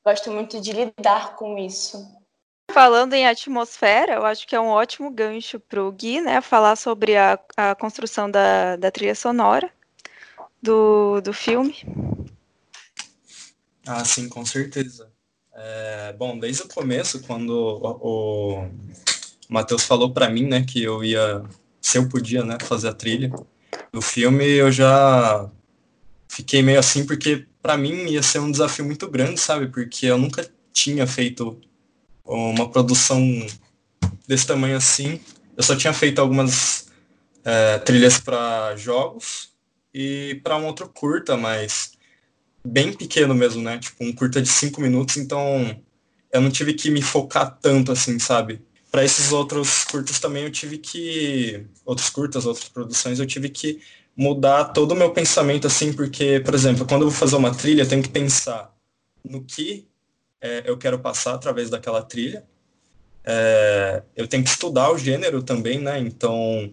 [0.05, 1.99] Gosto muito de lidar com isso.
[2.71, 6.41] Falando em atmosfera, eu acho que é um ótimo gancho para o Gui, né?
[6.41, 9.71] Falar sobre a, a construção da, da trilha sonora
[10.63, 11.77] do, do filme.
[13.87, 15.11] Ah, sim, com certeza.
[15.53, 18.71] É, bom, desde o começo, quando o, o
[19.49, 21.43] Matheus falou para mim, né, que eu ia,
[21.81, 23.31] se eu podia, né, fazer a trilha
[23.93, 25.49] do filme, eu já
[26.29, 29.69] fiquei meio assim, porque para mim ia ser um desafio muito grande, sabe?
[29.69, 31.61] Porque eu nunca tinha feito
[32.25, 33.21] uma produção
[34.27, 35.21] desse tamanho assim.
[35.57, 36.89] Eu só tinha feito algumas
[37.45, 39.51] é, trilhas para jogos
[39.93, 41.93] e para um outro curta, mas
[42.65, 43.79] bem pequeno mesmo, né?
[43.79, 45.77] Tipo, um curta de cinco minutos, então
[46.33, 48.63] eu não tive que me focar tanto assim, sabe?
[48.91, 51.67] Para esses outros curtas também eu tive que.
[51.85, 53.81] Outros curtas, outras produções, eu tive que
[54.17, 57.83] mudar todo o meu pensamento, assim, porque, por exemplo, quando eu vou fazer uma trilha,
[57.83, 58.75] eu tenho que pensar
[59.25, 59.89] no que
[60.41, 62.45] é, eu quero passar através daquela trilha.
[63.25, 65.99] É, eu tenho que estudar o gênero também, né?
[66.01, 66.73] Então,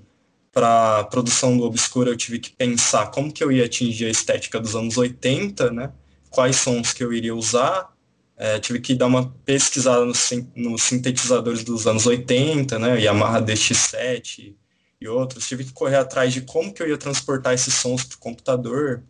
[0.52, 4.60] para produção do Obscura, eu tive que pensar como que eu ia atingir a estética
[4.60, 5.92] dos anos 80, né?
[6.30, 7.94] Quais sons que eu iria usar.
[8.38, 13.02] É, tive que dar uma pesquisada nos, sintetizadores dos anos 80, né?
[13.02, 14.54] Yamaha DX7
[15.02, 15.48] e outros.
[15.48, 19.02] Tive que correr atrás de como que eu ia transportar esses sons para o computador.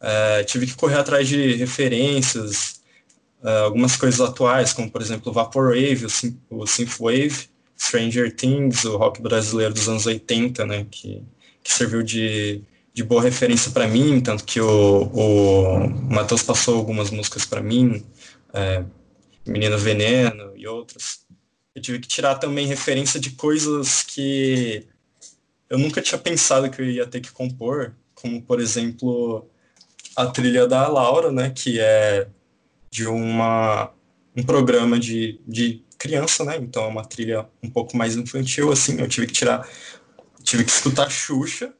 [0.00, 2.82] É, tive que correr atrás de referências,
[3.42, 6.04] é, algumas coisas atuais, como por exemplo o Vaporwave,
[6.50, 7.48] o, o Synthwave,
[7.78, 11.22] Stranger Things, o rock brasileiro dos anos 80, né, que,
[11.62, 12.62] que serviu de,
[12.94, 18.06] de boa referência para mim, tanto que o, o Matheus passou algumas músicas para mim,
[18.52, 18.84] é,
[19.44, 21.26] Menino Veneno e outras.
[21.74, 24.86] Eu tive que tirar também referência de coisas que
[25.68, 29.50] eu nunca tinha pensado que eu ia ter que compor, como, por exemplo,
[30.14, 32.28] a trilha da Laura, né, que é
[32.92, 33.90] de uma,
[34.36, 36.58] um programa de, de criança, né?
[36.58, 39.00] Então é uma trilha um pouco mais infantil, assim.
[39.00, 39.68] Eu tive que tirar,
[40.44, 41.74] tive que escutar Xuxa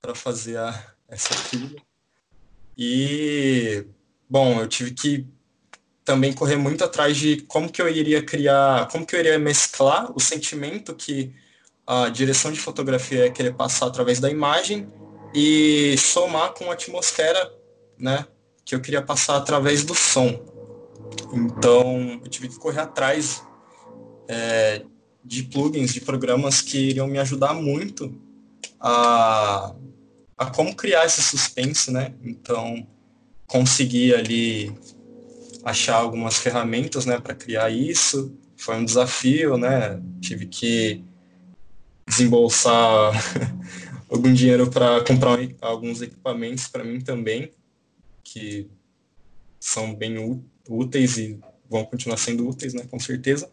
[0.00, 1.82] para fazer a, essa trilha.
[2.76, 3.84] E,
[4.28, 5.26] bom, eu tive que
[6.04, 10.10] também correr muito atrás de como que eu iria criar, como que eu iria mesclar
[10.14, 11.32] o sentimento que
[11.86, 14.88] a direção de fotografia ia querer passar através da imagem
[15.34, 17.52] e somar com a atmosfera,
[17.98, 18.26] né,
[18.64, 20.40] que eu queria passar através do som.
[21.32, 23.42] Então, eu tive que correr atrás
[24.26, 24.82] é,
[25.24, 28.14] de plugins, de programas que iriam me ajudar muito
[28.80, 29.74] a,
[30.40, 32.14] a como criar esse suspense, né?
[32.24, 32.86] Então,
[33.46, 34.74] conseguir ali
[35.62, 38.34] achar algumas ferramentas, né, para criar isso.
[38.56, 40.00] Foi um desafio, né?
[40.18, 41.04] Tive que
[42.08, 43.12] desembolsar
[44.08, 47.52] algum dinheiro para comprar alguns equipamentos para mim também,
[48.24, 48.66] que
[49.60, 51.38] são bem úteis e
[51.68, 53.50] vão continuar sendo úteis, né, com certeza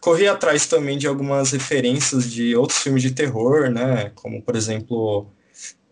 [0.00, 4.12] corri atrás também de algumas referências de outros filmes de terror, né?
[4.14, 5.28] Como, por exemplo,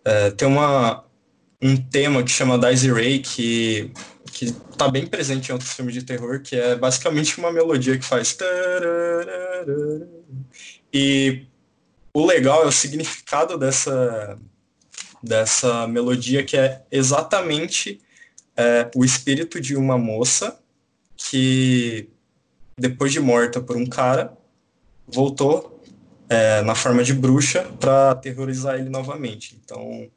[0.07, 1.05] é, tem uma,
[1.61, 3.91] um tema que chama Daisy Ray, que,
[4.33, 8.05] que tá bem presente em outros filmes de terror, que é basicamente uma melodia que
[8.05, 8.39] faz...
[10.95, 11.45] E
[12.15, 14.39] o legal é o significado dessa,
[15.21, 18.01] dessa melodia, que é exatamente
[18.57, 20.57] é, o espírito de uma moça
[21.17, 22.09] que
[22.79, 24.37] depois de morta por um cara,
[25.09, 25.76] voltou
[26.29, 29.59] é, na forma de bruxa para aterrorizar ele novamente.
[29.63, 30.09] Então,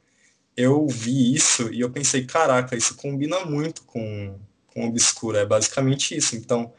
[0.56, 6.16] eu vi isso e eu pensei, caraca, isso combina muito com, com Obscura, é basicamente
[6.16, 6.36] isso.
[6.36, 6.72] Então,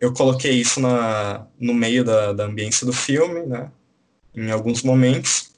[0.00, 3.70] eu coloquei isso na, no meio da, da ambiência do filme, né,
[4.34, 5.50] em alguns momentos.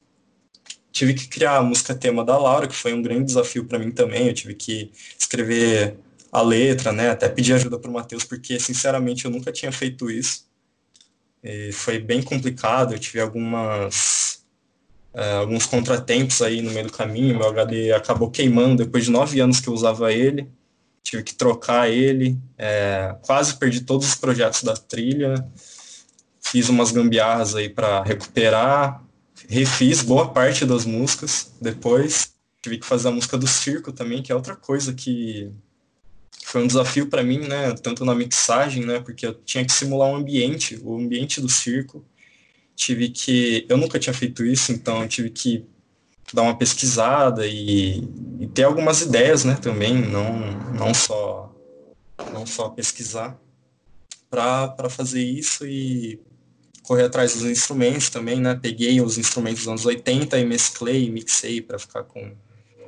[0.93, 3.91] Tive que criar a música tema da Laura, que foi um grande desafio para mim
[3.91, 4.27] também.
[4.27, 5.97] Eu tive que escrever
[6.33, 7.11] a letra, né?
[7.11, 10.48] Até pedir ajuda para o Matheus, porque sinceramente eu nunca tinha feito isso.
[11.43, 14.43] E foi bem complicado, eu tive algumas
[15.15, 19.41] uh, alguns contratempos aí no meio do caminho, meu HD acabou queimando depois de nove
[19.41, 20.49] anos que eu usava ele.
[21.03, 25.35] tive que trocar ele, é, quase perdi todos os projetos da trilha,
[26.41, 29.03] fiz umas gambiarras aí para recuperar,
[29.49, 34.33] refiz boa parte das músicas depois, tive que fazer a música do circo também, que
[34.33, 35.51] é outra coisa que
[36.45, 40.09] foi um desafio para mim, né, tanto na mixagem, né, porque eu tinha que simular
[40.09, 42.05] um ambiente, o ambiente do circo,
[42.75, 45.65] tive que, eu nunca tinha feito isso, então tive que
[46.33, 48.03] dar uma pesquisada e,
[48.41, 50.39] e ter algumas ideias, né, também, não,
[50.73, 51.55] não só
[52.33, 53.41] não só pesquisar
[54.29, 56.21] para fazer isso e
[56.83, 58.59] correr atrás dos instrumentos também, né?
[58.61, 62.33] Peguei os instrumentos dos anos 80 e mesclei mixei para ficar com,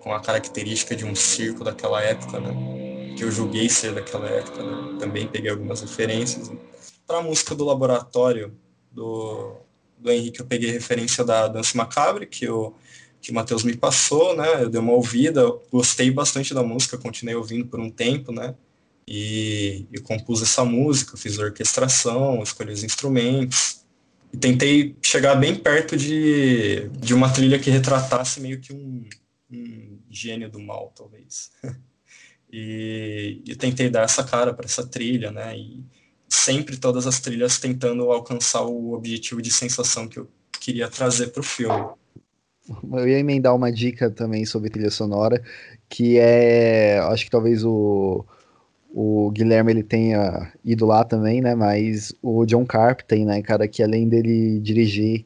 [0.01, 2.90] com a característica de um circo daquela época, né?
[3.21, 4.97] Que eu julguei ser daquela época, né?
[4.99, 6.51] Também peguei algumas referências.
[7.07, 8.57] Para a música do laboratório
[8.91, 9.57] do,
[9.99, 12.75] do Henrique, eu peguei referência da Dança Macabre, que eu
[13.21, 14.63] que o Matheus me passou, né?
[14.63, 18.55] Eu dei uma ouvida, gostei bastante da música, continuei ouvindo por um tempo, né?
[19.07, 23.85] E, e compus essa música, fiz a orquestração, escolhi os instrumentos.
[24.33, 29.05] E tentei chegar bem perto de, de uma trilha que retratasse meio que um,
[29.53, 31.51] um gênio do mal, talvez.
[32.53, 35.57] e, e tentei dar essa cara para essa trilha, né?
[35.57, 35.85] E
[36.29, 40.29] sempre todas as trilhas tentando alcançar o objetivo de sensação que eu
[40.61, 41.91] queria trazer para o filme
[42.93, 45.43] eu ia emendar uma dica também sobre trilha sonora,
[45.89, 48.25] que é, acho que talvez o,
[48.93, 53.83] o Guilherme ele tenha ido lá também, né, mas o John Carpenter, né, cara, que
[53.83, 55.25] além dele dirigir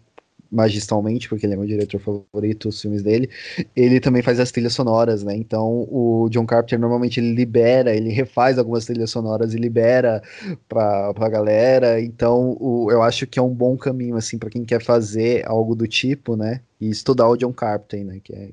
[0.54, 3.28] magistralmente, porque ele é meu diretor favorito, os filmes dele,
[3.74, 5.36] ele também faz as trilhas sonoras, né?
[5.36, 10.22] Então o John Carpenter normalmente ele libera, ele refaz algumas trilhas sonoras e libera
[10.68, 12.00] pra, pra galera.
[12.00, 15.74] Então o, eu acho que é um bom caminho, assim, para quem quer fazer algo
[15.74, 16.60] do tipo, né?
[16.80, 18.20] E estudar o John Carpenter, né?
[18.22, 18.48] Que é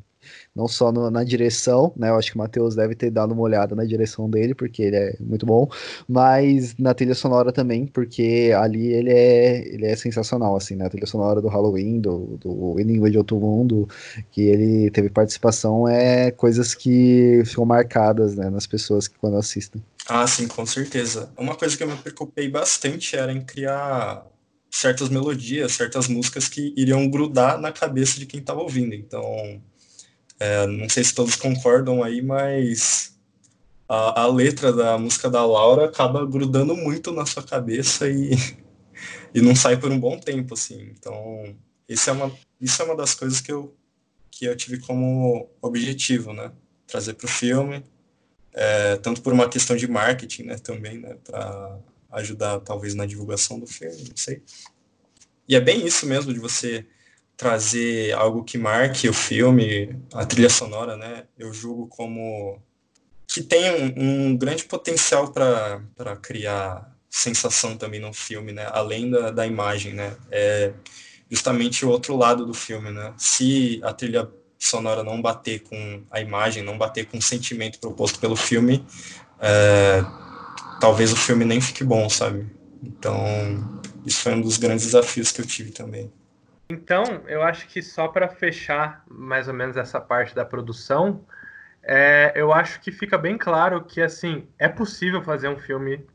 [0.55, 2.09] não só no, na direção, né?
[2.09, 4.95] Eu acho que o Matheus deve ter dado uma olhada na direção dele, porque ele
[4.95, 5.69] é muito bom,
[6.07, 10.85] mas na trilha sonora também, porque ali ele é, ele é sensacional, assim, né?
[10.85, 13.87] A trilha sonora do Halloween, do, do Enigma de Outro Mundo,
[14.31, 19.81] que ele teve participação, é coisas que ficam marcadas, né, nas pessoas que quando assistem.
[20.07, 21.31] Ah, sim, com certeza.
[21.37, 24.25] Uma coisa que eu me preocupei bastante era em criar
[24.69, 28.95] certas melodias, certas músicas que iriam grudar na cabeça de quem estava ouvindo.
[28.95, 29.61] Então,
[30.41, 33.15] é, não sei se todos concordam aí, mas
[33.87, 38.31] a, a, letra da música da Laura acaba grudando muito na sua cabeça e,
[39.35, 40.81] e não sai por um bom tempo, assim.
[40.97, 41.55] Então,
[41.87, 43.77] isso é uma, isso é uma das coisas que eu,
[44.31, 46.51] que eu tive como objetivo, né?
[46.87, 47.83] Trazer para o filme,
[48.51, 51.77] é, tanto por uma questão de marketing, né, também, né, para
[52.13, 54.41] ajudar talvez na divulgação do filme, não sei.
[55.47, 56.83] E é bem isso mesmo de você
[57.37, 61.25] trazer algo que marque o filme, a trilha sonora, né?
[61.37, 62.61] Eu julgo como
[63.27, 68.67] que tem um, um grande potencial para criar sensação também no filme, né?
[68.71, 70.15] Além da, da imagem, né?
[70.29, 70.73] É
[71.29, 73.13] justamente o outro lado do filme, né?
[73.17, 74.29] Se a trilha
[74.59, 78.85] sonora não bater com a imagem, não bater com o sentimento proposto pelo filme,
[79.39, 80.03] é,
[80.79, 82.45] talvez o filme nem fique bom, sabe?
[82.83, 83.15] Então,
[84.05, 86.11] isso foi um dos grandes desafios que eu tive também.
[86.71, 91.25] Então, eu acho que só para fechar mais ou menos essa parte da produção,
[91.83, 96.05] é, eu acho que fica bem claro que assim é possível fazer um filme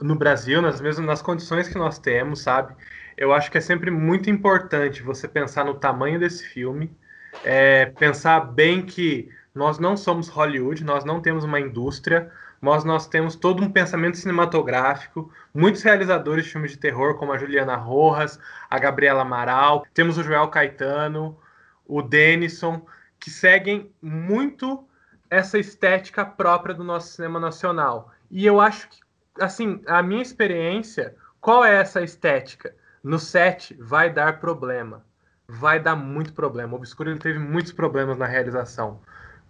[0.00, 2.72] no Brasil nas mesmas nas condições que nós temos, sabe?
[3.16, 6.96] Eu acho que é sempre muito importante você pensar no tamanho desse filme,
[7.44, 12.30] é, pensar bem que nós não somos Hollywood, nós não temos uma indústria,
[12.60, 17.38] mas nós temos todo um pensamento cinematográfico, muitos realizadores de filmes de terror, como a
[17.38, 18.38] Juliana Rojas,
[18.68, 21.38] a Gabriela Amaral, temos o Joel Caetano,
[21.86, 22.84] o Denison,
[23.18, 24.86] que seguem muito
[25.30, 28.12] essa estética própria do nosso cinema nacional.
[28.30, 28.98] E eu acho que,
[29.40, 32.74] assim, a minha experiência, qual é essa estética?
[33.02, 35.04] No set vai dar problema.
[35.46, 36.74] Vai dar muito problema.
[36.74, 39.00] O Obscuro teve muitos problemas na realização.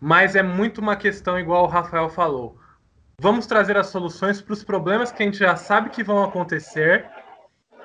[0.01, 2.59] Mas é muito uma questão igual o Rafael falou
[3.21, 7.05] vamos trazer as soluções para os problemas que a gente já sabe que vão acontecer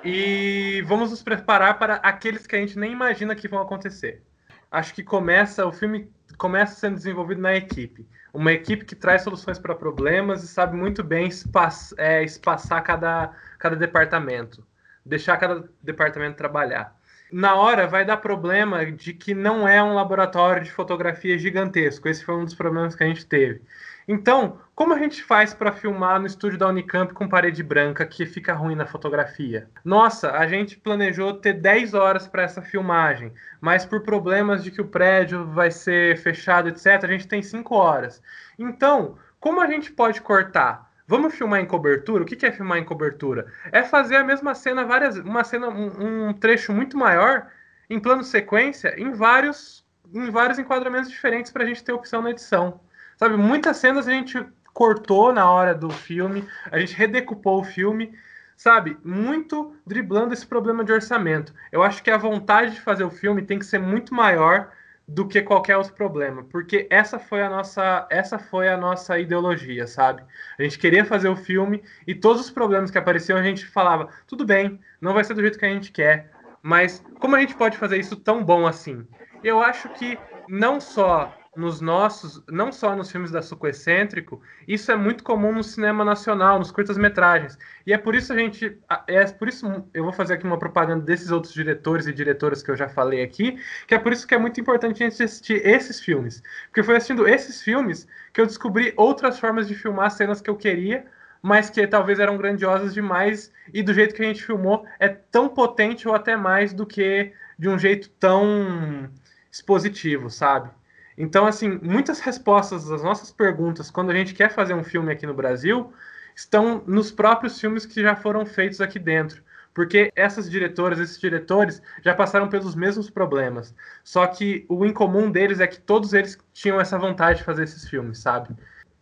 [0.04, 4.22] e vamos nos preparar para aqueles que a gente nem imagina que vão acontecer.
[4.70, 9.58] Acho que começa o filme começa sendo desenvolvido na equipe, uma equipe que traz soluções
[9.58, 14.66] para problemas e sabe muito bem espaçar, é, espaçar cada, cada departamento,
[15.06, 16.96] deixar cada departamento trabalhar.
[17.30, 22.08] Na hora vai dar problema de que não é um laboratório de fotografia gigantesco.
[22.08, 23.62] Esse foi um dos problemas que a gente teve.
[24.06, 28.26] Então, como a gente faz para filmar no estúdio da Unicamp com parede branca que
[28.26, 29.68] fica ruim na fotografia?
[29.84, 34.80] Nossa, a gente planejou ter 10 horas para essa filmagem, mas por problemas de que
[34.80, 38.22] o prédio vai ser fechado, etc., a gente tem 5 horas.
[38.58, 40.92] Então, como a gente pode cortar?
[41.06, 42.22] Vamos filmar em cobertura?
[42.22, 43.46] O que é filmar em cobertura?
[43.70, 47.46] É fazer a mesma cena, várias, uma cena, um, um trecho muito maior,
[47.90, 52.30] em plano sequência, em vários, em vários enquadramentos diferentes para a gente ter opção na
[52.30, 52.80] edição.
[53.16, 58.12] Sabe, muitas cenas a gente cortou na hora do filme, a gente redecupou o filme,
[58.56, 61.54] sabe, muito driblando esse problema de orçamento.
[61.70, 64.70] Eu acho que a vontade de fazer o filme tem que ser muito maior
[65.06, 69.86] do que qualquer outro problema, porque essa foi a nossa, essa foi a nossa ideologia,
[69.86, 70.22] sabe?
[70.58, 74.08] A gente queria fazer o filme e todos os problemas que apareciam a gente falava,
[74.26, 76.30] tudo bem, não vai ser do jeito que a gente quer,
[76.62, 79.06] mas como a gente pode fazer isso tão bom assim?
[79.42, 84.90] Eu acho que não só nos nossos, não só nos filmes da Suco Excêntrico, isso
[84.90, 87.58] é muito comum no cinema nacional, nos curtas-metragens.
[87.86, 91.04] E é por isso a gente, é por isso eu vou fazer aqui uma propaganda
[91.04, 94.34] desses outros diretores e diretoras que eu já falei aqui, que é por isso que
[94.34, 96.42] é muito importante a gente assistir esses filmes.
[96.66, 100.56] Porque foi assistindo esses filmes que eu descobri outras formas de filmar cenas que eu
[100.56, 101.06] queria,
[101.42, 105.48] mas que talvez eram grandiosas demais e do jeito que a gente filmou é tão
[105.48, 109.10] potente ou até mais do que de um jeito tão
[109.52, 110.70] expositivo, sabe?
[111.16, 115.26] Então, assim, muitas respostas das nossas perguntas, quando a gente quer fazer um filme aqui
[115.26, 115.92] no Brasil,
[116.34, 119.42] estão nos próprios filmes que já foram feitos aqui dentro.
[119.72, 123.74] Porque essas diretoras, esses diretores já passaram pelos mesmos problemas.
[124.04, 127.88] Só que o incomum deles é que todos eles tinham essa vontade de fazer esses
[127.88, 128.54] filmes, sabe?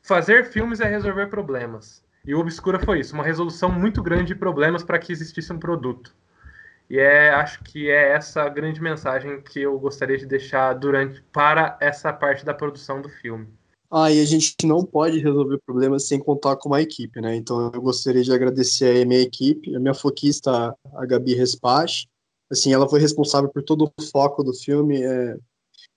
[0.03, 2.03] Fazer filmes é resolver problemas.
[2.25, 5.59] E o Obscura foi isso, uma resolução muito grande de problemas para que existisse um
[5.59, 6.15] produto.
[6.93, 11.23] E é, acho que é essa a grande mensagem que eu gostaria de deixar durante
[11.33, 13.49] para essa parte da produção do filme.
[13.91, 17.35] Ah, e a gente não pode resolver problemas sem contar com uma equipe, né?
[17.35, 22.09] Então eu gostaria de agradecer a minha equipe, a minha foquista, a Gabi Respache.
[22.51, 25.03] Assim, ela foi responsável por todo o foco do filme.
[25.03, 25.39] É...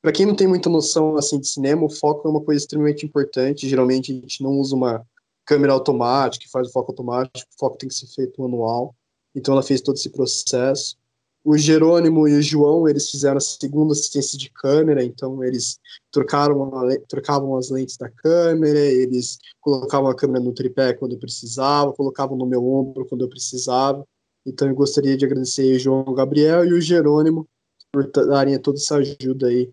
[0.02, 3.06] Para quem não tem muita noção assim de cinema, o foco é uma coisa extremamente
[3.06, 3.68] importante.
[3.68, 5.06] Geralmente a gente não usa uma
[5.46, 8.96] câmera automática que faz o foco automático, o foco tem que ser feito manual.
[9.36, 10.96] Então ela fez todo esse processo.
[11.44, 15.80] O Jerônimo e o João, eles fizeram a segunda assistência de câmera, então eles
[16.12, 16.72] trocaram
[17.08, 22.48] trocavam as lentes da câmera, eles colocavam a câmera no tripé quando precisava, colocavam no
[22.48, 24.04] meu ombro quando eu precisava.
[24.44, 27.48] Então eu gostaria de agradecer o João Gabriel e o Jerônimo
[27.92, 29.70] por darem toda essa ajuda aí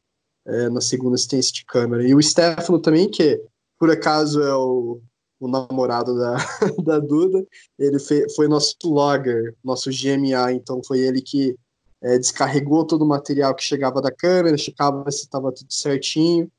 [0.47, 2.07] é, na segunda assistência de câmera.
[2.07, 3.43] E o Stefano também, que
[3.79, 5.01] por acaso é o,
[5.47, 6.37] o namorado da,
[6.85, 7.45] da Duda,
[7.79, 7.99] ele
[8.35, 11.57] foi nosso logger, nosso GMA, então foi ele que
[12.01, 16.51] é, descarregou todo o material que chegava da câmera, checava se estava tudo certinho,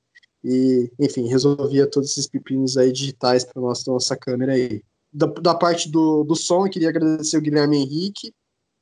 [0.43, 4.81] e, enfim, resolvia todos esses pepinos aí digitais para nossa, nossa câmera aí.
[5.11, 8.33] Da, da parte do, do som, eu queria agradecer o Guilherme Henrique,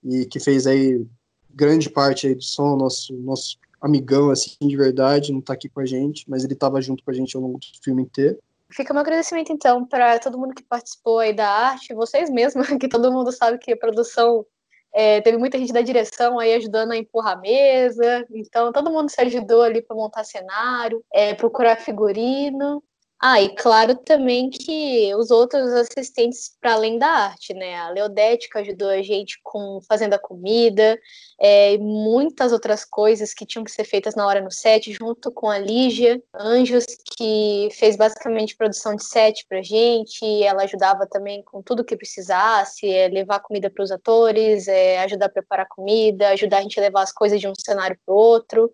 [0.04, 1.06] e que fez aí
[1.54, 5.80] grande parte aí do som, nosso, nosso amigão, assim, de verdade, não está aqui com
[5.80, 8.40] a gente, mas ele estava junto com a gente ao longo do filme inteiro.
[8.74, 12.88] Fica meu agradecimento, então, para todo mundo que participou aí da arte, vocês mesmos, que
[12.88, 14.46] todo mundo sabe que a produção
[14.94, 19.10] é, teve muita gente da direção aí ajudando a empurrar a mesa, então todo mundo
[19.10, 22.84] se ajudou ali para montar cenário, é, procurar figurino.
[23.24, 27.76] Ah, e claro também que os outros assistentes para além da arte, né?
[27.78, 31.00] A Leodete que ajudou a gente com fazendo a comida,
[31.40, 35.32] é, e muitas outras coisas que tinham que ser feitas na hora no set, junto
[35.32, 36.84] com a Lígia Anjos,
[37.16, 42.88] que fez basicamente produção de set pra gente, ela ajudava também com tudo que precisasse,
[42.90, 46.82] é, levar comida para os atores, é, ajudar a preparar comida, ajudar a gente a
[46.84, 48.74] levar as coisas de um cenário para outro.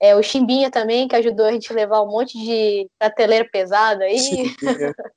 [0.00, 4.04] É, o Chimbinha também, que ajudou a gente a levar um monte de prateleira pesada
[4.04, 4.16] aí.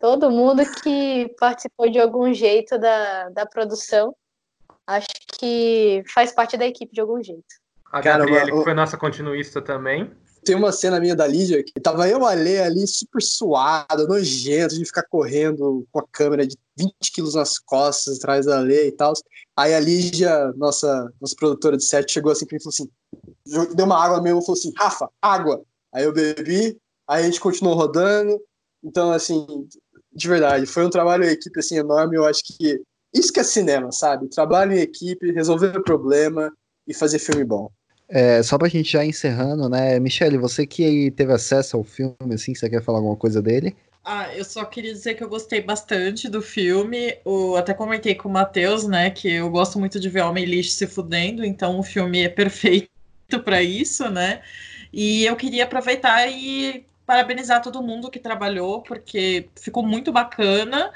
[0.00, 4.14] Todo mundo que participou de algum jeito da, da produção,
[4.86, 5.08] acho
[5.38, 7.42] que faz parte da equipe de algum jeito.
[7.90, 10.10] A Gabriela, que foi nossa continuista também.
[10.44, 14.84] Tem uma cena minha da Lídia que tava eu ali ali super suado, nojento, de
[14.84, 19.14] ficar correndo com a câmera de 20 quilos nas costas, atrás da lei e tal.
[19.56, 22.90] Aí a Lígia, nossa, nossa produtora de set, chegou assim pra mim e falou assim:
[23.74, 25.62] deu uma água mesmo e falou assim: Rafa, água.
[25.92, 26.76] Aí eu bebi,
[27.08, 28.40] aí a gente continuou rodando.
[28.82, 29.46] Então, assim,
[30.12, 32.16] de verdade, foi um trabalho em equipe assim, enorme.
[32.16, 32.80] Eu acho que
[33.14, 34.28] isso que é cinema, sabe?
[34.28, 36.52] Trabalho em equipe, resolver problema
[36.86, 37.70] e fazer filme bom.
[38.08, 39.98] É, só pra gente já encerrando, né?
[39.98, 43.74] Michele, você que teve acesso ao filme, assim, você quer falar alguma coisa dele?
[44.04, 47.16] Ah, eu só queria dizer que eu gostei bastante do filme.
[47.24, 50.72] Eu até comentei com o Matheus, né, que eu gosto muito de ver homem lixo
[50.72, 52.93] se fudendo, então o filme é perfeito
[53.42, 54.42] para isso, né?
[54.92, 60.92] E eu queria aproveitar e parabenizar todo mundo que trabalhou, porque ficou muito bacana.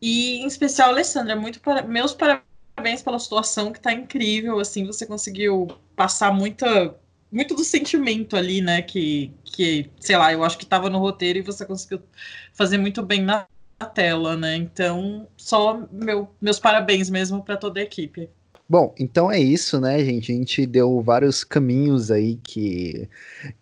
[0.00, 1.82] E em especial, Alessandra, muito para...
[1.82, 6.94] meus parabéns pela situação que está incrível, assim, você conseguiu passar muita
[7.30, 8.82] muito do sentimento ali, né?
[8.82, 12.02] Que, que, sei lá, eu acho que estava no roteiro e você conseguiu
[12.52, 13.46] fazer muito bem na
[13.94, 14.56] tela, né?
[14.56, 18.30] Então, só meu, meus parabéns mesmo para toda a equipe.
[18.68, 20.32] Bom, então é isso, né, gente?
[20.32, 23.08] A gente deu vários caminhos aí que,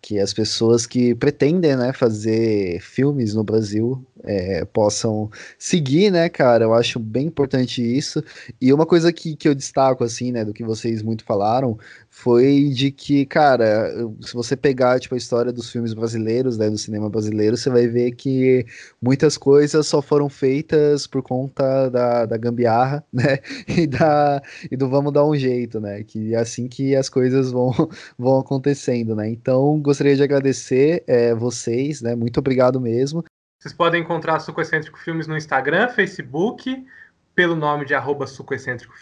[0.01, 5.29] que as pessoas que pretendem, né, fazer filmes no Brasil é, possam
[5.59, 6.63] seguir, né, cara?
[6.65, 8.23] Eu acho bem importante isso.
[8.59, 11.77] E uma coisa que, que eu destaco, assim, né, do que vocês muito falaram,
[12.17, 13.91] foi de que, cara,
[14.21, 17.87] se você pegar, tipo, a história dos filmes brasileiros, né, do cinema brasileiro, você vai
[17.87, 18.65] ver que
[19.01, 24.41] muitas coisas só foram feitas por conta da, da gambiarra, né, e, da,
[24.71, 27.71] e do vamos dar um jeito, né, que é assim que as coisas vão,
[28.17, 29.29] vão acontecendo, né.
[29.29, 33.25] Então, gostaria de agradecer é, vocês, né, muito obrigado mesmo.
[33.59, 36.85] Vocês podem encontrar Suco Excêntrico Filmes no Instagram, Facebook,
[37.35, 38.25] pelo nome de arroba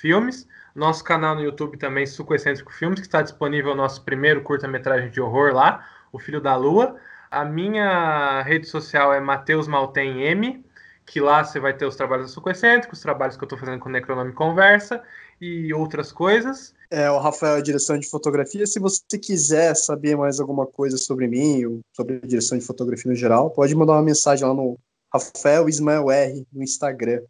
[0.01, 0.47] Filmes.
[0.75, 5.11] Nosso canal no YouTube também, Suco Excêntrico Filmes, que está disponível o nosso primeiro curta-metragem
[5.11, 6.95] de horror lá, O Filho da Lua.
[7.29, 10.65] A minha rede social é Matheus Maltem M,
[11.05, 13.59] que lá você vai ter os trabalhos do Suco Excêntrico, os trabalhos que eu estou
[13.59, 15.03] fazendo com o Necronome Conversa
[15.39, 16.73] e outras coisas.
[16.89, 18.65] É, o Rafael é direção de fotografia.
[18.65, 23.15] Se você quiser saber mais alguma coisa sobre mim, ou sobre direção de fotografia no
[23.15, 24.79] geral, pode mandar uma mensagem lá no
[25.13, 27.21] Rafael Ismael R no Instagram.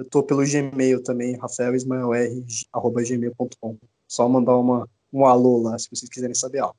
[0.00, 3.76] Eu tô pelo Gmail também, rafaelismaelr.gmail.com.
[4.08, 6.78] Só mandar uma, um alô lá, se vocês quiserem saber algo.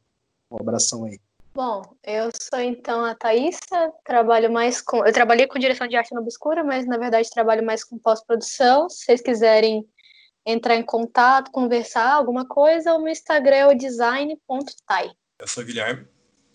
[0.49, 1.19] Um abração aí.
[1.53, 5.05] Bom, eu sou então a Thaísa, trabalho mais com.
[5.05, 8.89] Eu trabalhei com direção de arte no Obscura, mas na verdade trabalho mais com pós-produção.
[8.89, 9.87] Se vocês quiserem
[10.43, 15.11] entrar em contato, conversar, alguma coisa, o meu Instagram é o design.tai.
[15.37, 16.07] Eu sou o Guilherme,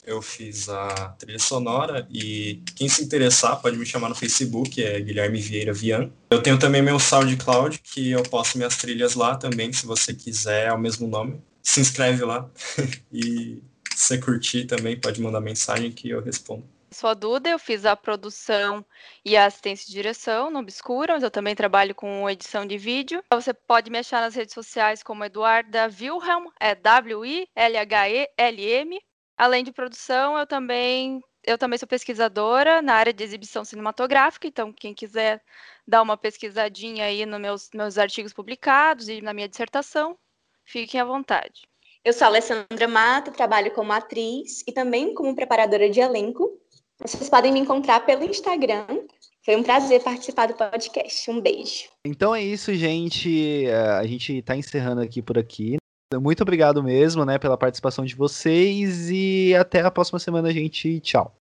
[0.06, 5.00] eu fiz a trilha sonora e quem se interessar pode me chamar no Facebook, é
[5.00, 6.10] Guilherme Vieira Vian.
[6.30, 10.68] Eu tenho também meu SoundCloud, que eu posto minhas trilhas lá também, se você quiser,
[10.68, 11.42] é o mesmo nome.
[11.62, 12.48] Se inscreve lá
[13.12, 13.60] e
[13.92, 16.64] se você curtir também, pode mandar mensagem que eu respondo.
[16.90, 18.84] Sou a Duda, eu fiz a produção
[19.24, 23.22] e a assistência de direção no Obscura, mas eu também trabalho com edição de vídeo.
[23.30, 27.46] Você pode me achar nas redes sociais como Eduarda Wilhelm, é W-I-L-H-E-L-M.
[29.36, 34.72] Além de produção, eu também eu também sou pesquisadora na área de exibição cinematográfica, então
[34.72, 35.40] quem quiser
[35.86, 40.18] dar uma pesquisadinha aí nos meus, meus artigos publicados e na minha dissertação,
[40.64, 41.68] fiquem à vontade.
[42.04, 46.50] Eu sou Alessandra Mata, trabalho como atriz e também como preparadora de elenco.
[47.00, 48.86] Vocês podem me encontrar pelo Instagram.
[49.44, 51.30] Foi um prazer participar do podcast.
[51.30, 51.88] Um beijo.
[52.04, 53.66] Então é isso, gente.
[53.66, 55.76] É, a gente está encerrando aqui por aqui.
[56.14, 61.00] Muito obrigado mesmo, né, pela participação de vocês e até a próxima semana, gente.
[61.00, 61.34] Tchau.